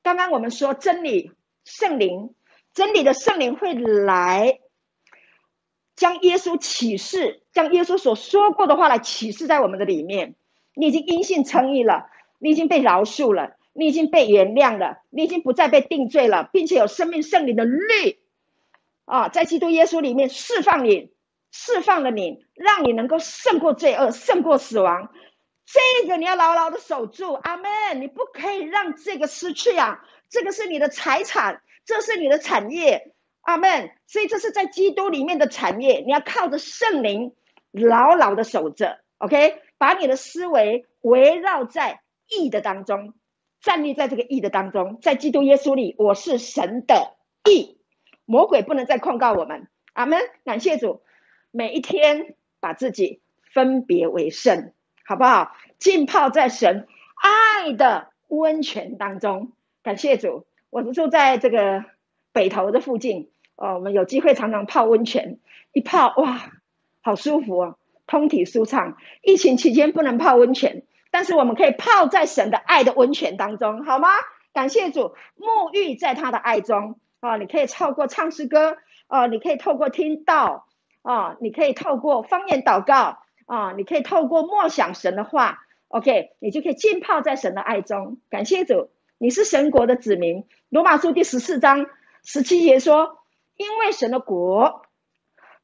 [0.03, 1.33] 刚刚我们说真理
[1.65, 2.35] 圣灵，
[2.73, 4.61] 真理的圣灵会来。
[5.97, 10.37] 将耶稣启示，将耶稣所说过的话来启示在我们的里面。
[10.75, 12.09] 你已经因信称义了，
[12.39, 18.21] 你已经被饶恕了，你已经被原谅了，你已经不再被定罪了，并且有生命圣灵的律
[19.09, 21.13] 啊，在基督耶稣里面释放你，
[21.51, 25.11] 释放了你，让你能够胜过罪恶，胜过死亡。
[25.65, 28.01] 这个你要牢牢的守住，阿门。
[28.01, 30.05] 你不可以让这个失去啊！
[30.29, 33.15] 这个是你的财产，这是你的产业。
[33.41, 37.35] 阿门，所以这是在基督里面的产业，你要靠着圣灵
[37.71, 43.15] 牢牢的守着，OK，把你的思维围绕在义的当中，
[43.63, 47.17] 站立在这个义的当中，在基督耶稣里，我是神的
[47.49, 47.78] 义，
[48.29, 49.69] 魔鬼不能再控告我们。
[49.95, 51.01] 阿门，感谢主，
[51.51, 53.23] 每一天把自己
[53.55, 55.57] 分别为圣，好不好？
[55.79, 59.53] 浸泡在神爱的温泉当中。
[59.83, 61.87] 感谢主，我是住在这个
[62.35, 65.39] 北投的附近，哦，我们有机会常常泡温泉，
[65.73, 66.53] 一泡哇，
[67.01, 68.99] 好舒服哦，通体舒畅。
[69.23, 74.11] 疫情期间不能泡温泉，但是我们可以泡在神的爱的温泉当中，好吗？
[74.53, 77.37] 感谢主，沐浴在他的爱中啊！
[77.37, 80.67] 你可以透过唱诗歌啊，你可以透过听道
[81.03, 85.59] 啊，你可以透过方言祷告啊，你可以透过默想神的话
[85.89, 88.19] ，OK，你就可以浸泡在神的爱中。
[88.31, 90.47] 感谢主，你是神国的子民。
[90.69, 91.87] 罗马书第十四章
[92.23, 93.19] 十七节说
[93.57, 94.83] ：“因为神的国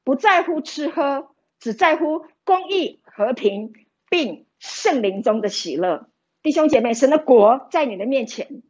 [0.03, 1.29] 不在乎吃喝，
[1.61, 3.73] 只在乎公义、和平，
[4.09, 6.09] 并圣灵中的喜乐。”
[6.43, 8.63] 弟兄姐妹，神的国在你的面前。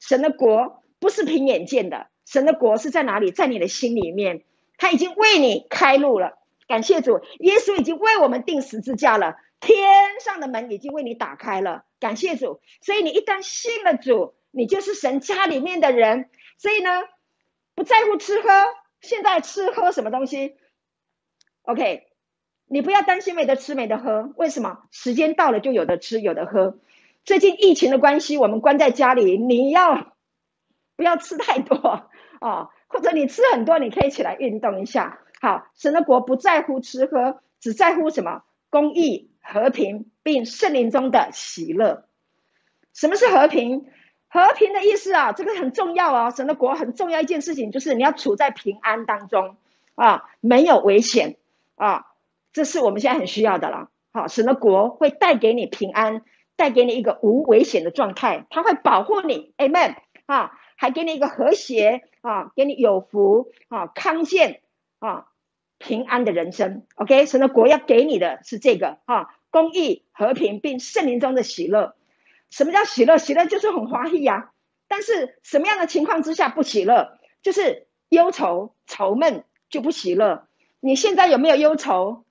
[0.00, 3.30] 神的国不是凭眼见的，神的国是在哪里？
[3.30, 4.44] 在你的心里面，
[4.78, 6.38] 他已经为你开路了。
[6.68, 11.84] 感谢主，耶稣已经为我们钉十字架了，天上的门已经为你打开了。
[12.00, 16.30] 感谢主，所以你一旦信了主，你就是神家里面的人。
[16.56, 17.02] 所以呢，
[17.74, 18.48] 不在乎吃喝，
[19.00, 20.54] 现在吃喝什么东西
[21.62, 22.06] ？OK，
[22.66, 24.78] 你不要担心没得吃没得喝，为什么？
[24.90, 26.78] 时间到了就有的吃有的喝。
[27.24, 30.14] 最近疫情的关系，我们关在家里，你要
[30.96, 32.10] 不要吃太多、
[32.42, 32.70] 哦？
[32.88, 35.20] 或者你吃很多，你可以起来运动一下。
[35.40, 38.42] 好，神的国不在乎吃喝，只在乎什么？
[38.68, 42.04] 公益、和平，并圣灵中的喜乐。
[42.92, 43.86] 什么是和平？
[44.28, 46.30] 和平的意思啊，这个很重要啊。
[46.30, 49.56] 神的国很重要一件事情，就是你要处在平安当中
[49.94, 51.36] 啊，没有危险
[51.76, 52.06] 啊，
[52.52, 53.88] 这是我们现在很需要的了。
[54.12, 56.22] 好，神的国会带给你平安。
[56.54, 64.62] 带给你一个无危险的状态，他会保护你，Amen 啊，还给你一个和谐啊，给你有福啊，康健
[64.98, 65.26] 啊，
[65.78, 66.86] 平安的人生。
[66.94, 71.94] OK，神的国要给你的是这个啊，公益、和平，并圣灵中的喜乐。
[72.48, 73.18] 什么叫喜乐？
[73.18, 74.52] 喜乐就是很欢喜呀。
[74.88, 77.18] 但是什么样的情况之下不喜乐？
[77.42, 80.46] 就是忧愁、愁闷就不喜乐。
[80.80, 82.24] 你现在有没有忧愁？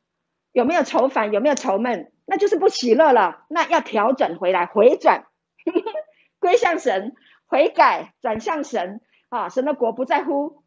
[0.51, 1.31] 有没有愁烦？
[1.31, 2.11] 有没有愁闷？
[2.25, 5.25] 那就是不喜乐了，那要调整回来，回转，
[6.39, 7.13] 归向神，
[7.47, 9.47] 悔改，转向神啊！
[9.47, 10.61] 神的国不在乎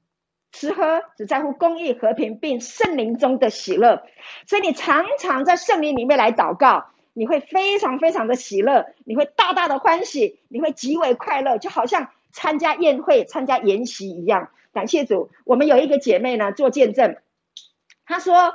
[0.50, 4.02] 吃喝，只在乎公益、和平，并圣灵中的喜乐。
[4.46, 14.48] 所以你常常在圣灵里面来祷告，你会非常非常的喜乐，你会大大的欢喜，你会极为快乐，就好像参加宴会、参加筵席一样。
[14.72, 17.18] 感谢主，我们有一个姐妹呢做见证，
[18.06, 18.54] 她说。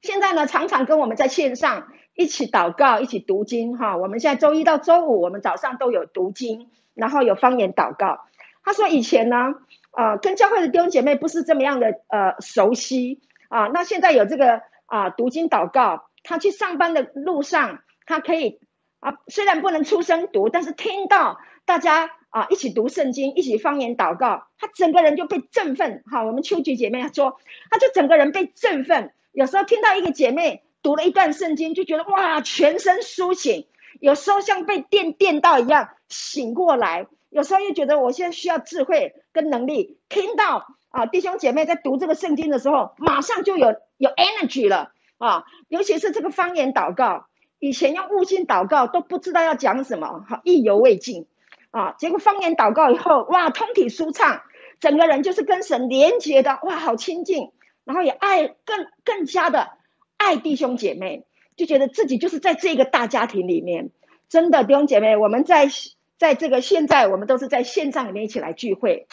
[0.00, 3.96] 现在呢，常常跟我们在线上一起祷告，一起读经哈。
[3.96, 8.27] 我们现在周一到周五，我们早上都有读经，然后有方言祷告。
[8.68, 9.54] 他说以前呢，
[9.92, 13.68] 呃，跟教会的弟兄姐妹不是这么样的呃熟悉啊。
[13.68, 18.60] 那现在有这个啊读经祷告，他去上班的路上，他可以
[19.00, 26.02] 啊，虽然不能出声读，但是听到大家啊一起读圣经，一起方言祷告，他整个人就被振奋。
[26.04, 27.38] 哈，我们秋菊姐妹说，
[27.70, 29.14] 他就整个人被振奋。
[29.32, 33.62] 有时候听到一个姐妹读了一段圣经，就觉得哇，全身苏醒；
[34.00, 39.98] 有时候像被电电到一样醒过来；有时候又觉得我现在需要智慧跟能力。
[40.08, 45.44] 听到啊，弟兄姐妹在读这个圣经的时候，马上就有有 energy 了啊！
[45.68, 47.26] 尤其是这个方言祷告，
[47.58, 51.26] 以前用悟性祷告都不知道要讲什么，哈，意犹未尽
[51.70, 51.92] 啊。
[51.98, 54.42] 结果方言祷告以后，哇，通体舒畅，
[54.80, 57.52] 整个人就是跟神连接的，哇，好亲近。
[57.84, 59.70] 然后也爱更更加的
[60.18, 61.24] 爱弟兄姐妹，
[61.58, 63.90] 就觉得自己就是在这个大家庭里面。
[64.30, 65.68] 真的弟兄姐妹，我们在
[66.16, 69.06] 在这个现在，我们都是在线上里面一起来聚会。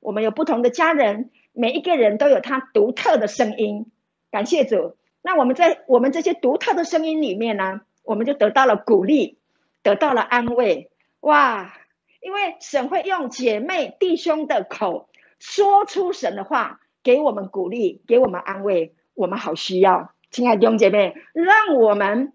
[0.00, 3.86] 我们有不同的家人，每一个人都有他独特的声音。
[4.30, 4.96] 感谢主。
[5.22, 9.38] 那我们在我们这些独特的声音里面呢，我们就得到了鼓励，
[9.82, 10.90] 得到了安慰。
[11.20, 11.72] 哇！
[12.20, 16.80] 因为神会用姐妹弟兄的口说出神的话。
[17.04, 22.32] 给我们鼓励，给我们安慰，我们好需要，亲爱的弟兄姐妹，让我们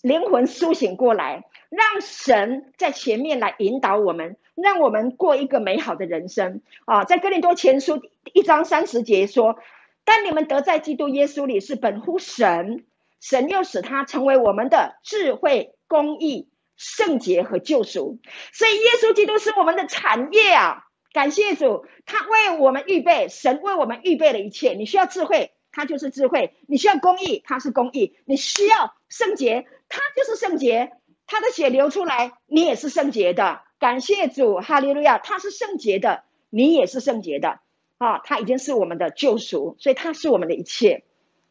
[0.00, 7.02] 灵魂苏醒过来，让神在前面来引导我们，让我们过一个美好的人生啊！
[7.02, 8.00] 在哥林多前书
[8.32, 9.58] 一章三十节说
[10.06, 12.84] ：“但你们得在基督耶稣里是本乎神，
[13.20, 18.20] 神又使他成为我们的智慧、公义、圣洁和救赎。
[18.52, 24.74] 所以耶稣基督是我们的产业啊！”感谢主，他为我们预备，神为我们预备了一切。
[24.74, 30.92] 你需要智慧，它就是智慧；你需要公义，它是公义；你需要圣洁，它就是圣洁。
[31.26, 33.60] 它的血流出来，你也是圣洁的。
[33.78, 35.18] 感谢主，哈利路亚！
[35.18, 37.60] 他是圣洁的，你也是圣洁的。
[37.98, 41.04] 啊，他已经是我们的救赎，所以他是我们的一切。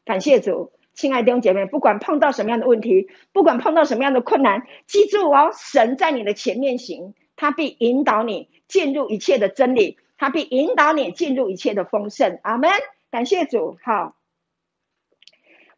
[0.04, 12.40] 感谢主，亲爱的弟兄姐妹，不管碰到什么样的问题，不管碰到什么样的困难，记住哦，神在你的前面行，他必引导你进入一切的真理，他必引导你进入一切的丰盛。
[12.44, 12.70] 阿门。
[13.12, 13.78] 感谢主。
[13.84, 14.16] 好，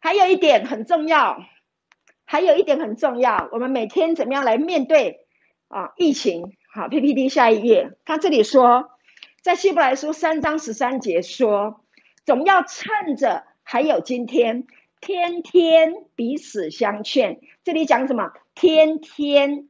[0.00, 1.44] 还有一点很重要，
[2.24, 5.26] 还有一点很重要，我们每天怎么样来面对
[5.68, 6.56] 啊疫情？
[6.74, 8.90] 好，PPT 下一页，他这里说，
[9.42, 11.84] 在希伯来书三章十三节说，
[12.24, 14.66] 总要趁着还有今天。
[15.04, 18.30] 天天彼此相劝，这里讲什么？
[18.54, 19.64] 天天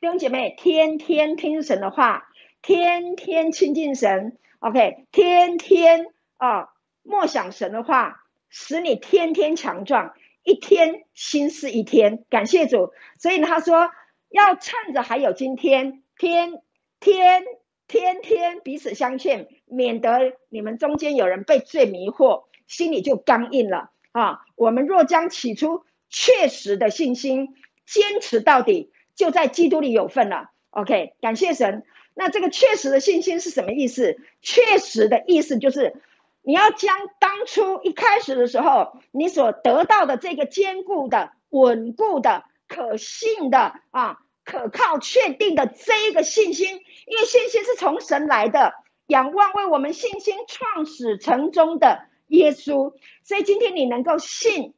[0.00, 2.30] 弟兄姐妹，天天听神的话，
[2.62, 4.38] 天天亲近神。
[4.60, 6.06] OK，天天
[6.38, 6.70] 啊，
[7.02, 12.24] 默想神的话，使你天天强壮，一天新似一天。
[12.30, 12.92] 感谢主。
[13.18, 13.90] 所以，他说
[14.28, 16.62] 要趁着还有今天，天
[17.00, 17.44] 天
[17.88, 23.90] 天天彼此相劝，免得你们中间有人被罪迷惑，心里就刚硬了。
[24.12, 27.54] 啊，我们若将起初确实的信心
[27.86, 30.50] 坚持到底，就在基督里有份了。
[30.70, 31.84] OK，感谢神。
[32.14, 34.18] 那这个确实的信心是什么意思？
[34.42, 35.94] 确实的意思就是，
[36.42, 48.74] 你要将当初一开始的时候你所得到的这个坚固的、稳固的、可信的啊、可靠、确定的这一个信心，因为信心是从神来的，
[49.06, 52.08] 仰望为我们信心创始成终的。
[52.28, 54.72] 耶稣，所以今天你能够信、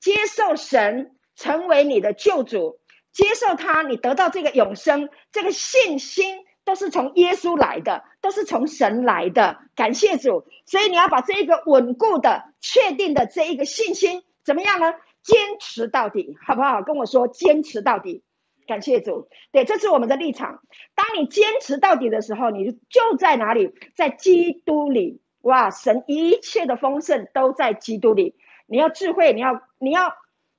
[0.00, 2.80] 接受神成为你的救主，
[3.12, 9.56] 接受他，你得到这个永生，这个信心都是从耶稣来的，都是从神来的。
[9.74, 14.92] 感谢主，所以你要把这一个稳固的、确定的这一个信心怎么样呢？
[15.22, 16.82] 坚持到底，好不好？
[16.82, 18.22] 跟我说，坚持到底。
[18.66, 20.60] 感谢主，对，这是我们的立场。
[20.94, 23.72] 当你坚持到底的时候，你就在哪里？
[23.96, 25.22] 在基督里。
[25.40, 25.70] 哇！
[25.70, 28.34] 神一切的丰盛都在基督里。
[28.66, 30.12] 你要智慧，你要你要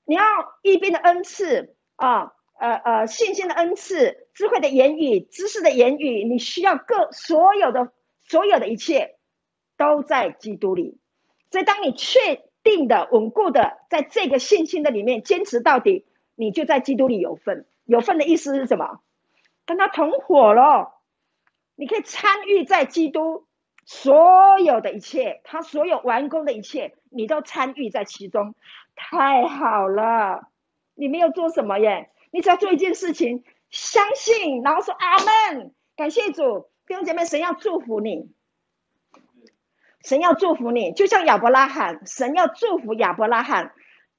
[0.05, 0.23] 你要
[0.63, 7.91] 一边的恩赐啊，呃呃，信心的恩赐，智慧的言语，知识的言语，你需要各所有的
[8.23, 9.15] 所有的一切
[9.77, 10.99] 都在基督里。
[11.51, 16.05] 所以，当你确定的、稳固的在这个信心的里面坚持到底，
[16.35, 17.65] 你就在基督里有份。
[17.85, 18.99] 有份的意思是什么？
[19.65, 20.93] 跟他同伙了，
[21.75, 23.45] 你可以参与在基督。
[23.85, 28.53] 所有的一切，他所有完工的一切，你都参与在其中，
[28.95, 30.47] 太好了！
[30.93, 35.17] 你没有做什么耶，你只要做一件事情，相信，然后说阿
[35.53, 38.31] 门，感谢主，弟兄姐妹，神要祝福你，
[40.03, 43.73] 神要祝福你，就像亚伯拉罕，神要祝福亚伯拉罕，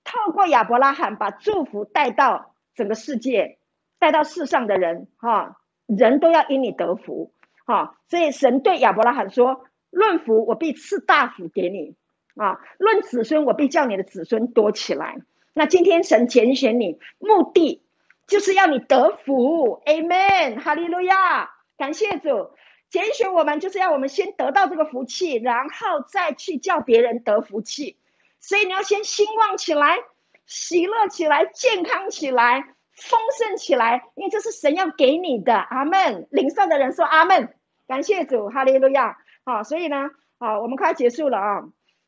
[0.04, 3.58] 透过亚伯拉罕把祝福带到整个世界，
[3.98, 7.32] 带到世上的人，哈，人都要因你得福。
[7.66, 11.94] 哈，所以神对亚伯拉罕说：“论福，我必赐大福给你；
[12.34, 15.18] 啊，论子孙，我必叫你的子孙多起来。”
[15.54, 17.84] 那今天神拣选你，目的
[18.30, 19.82] 就是要你得福。
[19.84, 22.52] Amen，哈利路亚，感谢主。
[22.88, 27.98] 拣选我们就是要我们先得到这个福气，然后再去叫别人得福气。
[28.38, 29.98] 所以你要先兴旺起来，
[30.46, 32.62] 喜乐起来，健康起来，
[32.94, 35.54] 丰盛起来，因为这是神要给你的。
[35.54, 36.28] 阿门。
[36.30, 37.52] 领受的人说阿门。
[37.88, 39.18] 感谢主，哈利路亚！
[39.44, 41.64] 好，所以呢，好，我们快要结束了啊。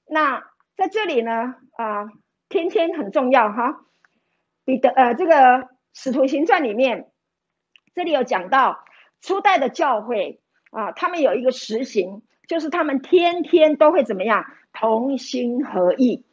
[0.09, 0.45] 那
[0.77, 2.09] 在这里呢，啊，
[2.49, 3.81] 天天很重要哈。
[4.64, 7.11] 彼得，呃，这个使徒行传里面，
[7.95, 8.84] 这里有讲到
[9.20, 10.40] 初代的教会
[10.70, 16.24] 啊，他们有一个实行，就是他们天天都会怎么样，同心合意，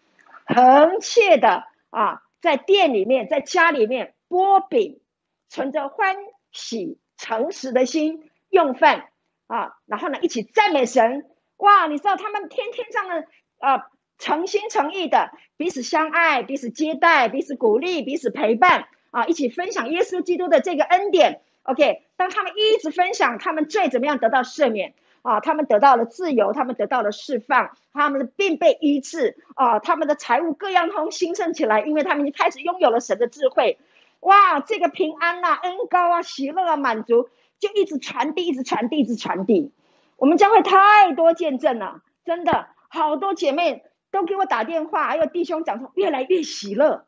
[0.45, 5.01] 恒切的啊，在店里面，在家里面擘饼，
[5.47, 6.15] 存着欢
[6.51, 9.09] 喜诚实的心用饭。
[9.47, 11.25] 啊，然后呢，一起赞美神，
[11.57, 11.87] 哇！
[11.87, 13.89] 你知道他们天天这样的啊，
[14.19, 21.41] 诚心诚意的彼此相爱、彼此接待、彼此鼓励、彼此陪伴啊，一起分享耶稣基督的这个恩典。
[21.63, 33.77] OK，当他们一直分享他们最怎么样得到赦免啊，他们得到了自由，他们得到了释放，他们的病被医治啊，他们的财务各样通兴盛起来，因为他们已经开始拥有了神的智慧。
[34.21, 37.29] 哇，这个平安呐、啊、恩高啊、喜乐啊、满足。
[37.59, 39.73] 就一直传递，一直传递，一直传递。
[40.15, 47.03] 我们教会太多见证了，真的，好多姐妹都给我打电话，还有弟兄讲说越来越喜乐。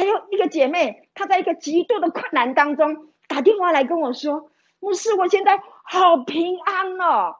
[0.00, 7.36] 还有一个姐妹，她在一个极度的困难当中打电话来跟我说：“牧师，我现在好平安哦，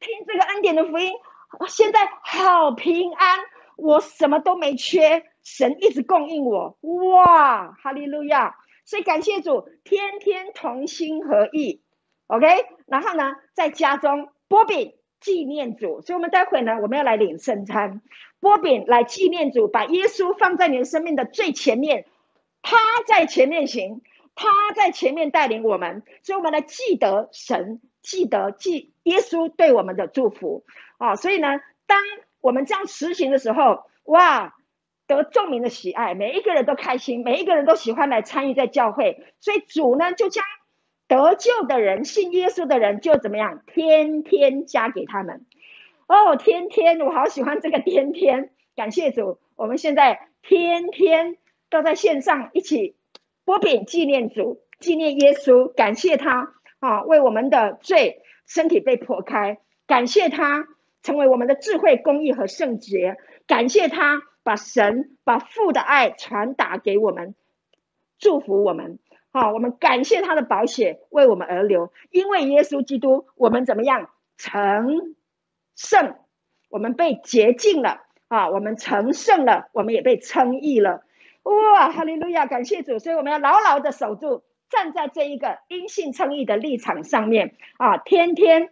[0.00, 1.12] 听这个恩典的福音，
[1.68, 3.38] 现在好平安，
[3.76, 8.56] 我什么都没缺，神一直供应我。”哇，哈利路亚！
[8.84, 11.84] 所以感谢主，天天同心合意。
[12.26, 16.00] OK，然后呢，在家中波饼纪念主。
[16.00, 18.00] 所以，我们待会呢，我们要来领圣餐，
[18.40, 22.06] 波饼来纪念主，把耶稣放在你的生命的最前面，
[22.62, 24.00] 他在前面行，
[24.34, 26.02] 他在前面带领我们。
[26.22, 30.64] 所以，我们来记得神，记得记耶稣对我们的祝福
[30.98, 31.16] 啊。
[31.16, 32.02] 所以呢，当
[32.40, 34.54] 我们这样实行的时候，哇！
[35.06, 40.44] 得众民的喜爱，每一个人都开心，每一个人都喜欢来参与在教会，所以主呢就将
[41.10, 45.44] 得救的人、信耶稣的人就怎么样，天天加给他们。
[46.06, 51.36] 哦，天天，我好喜欢这个天天，感谢主，我们现在天天
[51.68, 52.94] 都在线上一起
[53.44, 59.58] 擘饼纪念主，纪念耶稣，感谢他啊，为我们的罪身体被剖开，
[59.88, 60.68] 感谢他
[61.02, 63.16] 成为我们的智慧、公义和圣洁，
[63.48, 64.22] 感谢他。
[64.42, 67.34] 把神把父的爱传达给我们，
[68.18, 68.98] 祝福我们。
[69.32, 75.14] 好，我们感谢他的宝血为我们而流，因为耶稣基督，我们怎么样成
[75.76, 76.16] 圣？
[76.68, 78.48] 我们被洁净了啊！
[78.48, 81.02] 我们成圣了，我们也被称义了。
[81.42, 82.46] 哇，哈利路亚！
[82.46, 87.98] 感谢主，所以我们要牢牢的守住，站在这一个因信称义的立场上面啊！
[87.98, 88.70] 天天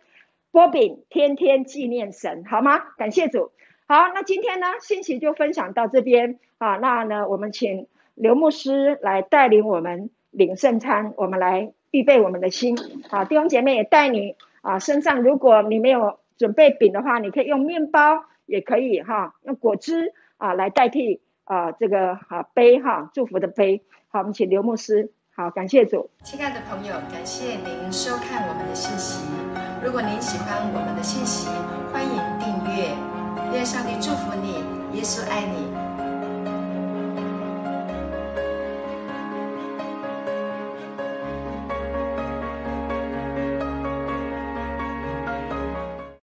[0.53, 2.79] 波饼，天天纪念神，好吗？
[2.97, 3.51] 感谢主。
[3.89, 6.77] 好，那今天呢，信息就分享到这边啊。
[6.77, 12.77] 那呢，我们请刘牧师来带领我们领圣餐，我们来预备我们的心。
[13.09, 23.83] 好，弟兄姐妹也带你啊，身上如果你没有准备饼的话，你可以用面包，也可以哈、用果汁啊来代替啊这个啊杯哈、祝福的杯。
[24.09, 25.13] 好，我们请刘牧师。
[25.35, 26.11] 好，感谢主。
[26.25, 29.25] 亲爱的朋友，感谢您收看我们的信息。
[29.85, 31.49] 如果您喜欢我们的信息，
[31.93, 32.11] 欢迎
[32.41, 32.91] 订阅。
[33.55, 34.55] 愿上帝祝福你，
[34.99, 35.78] 耶稣爱你。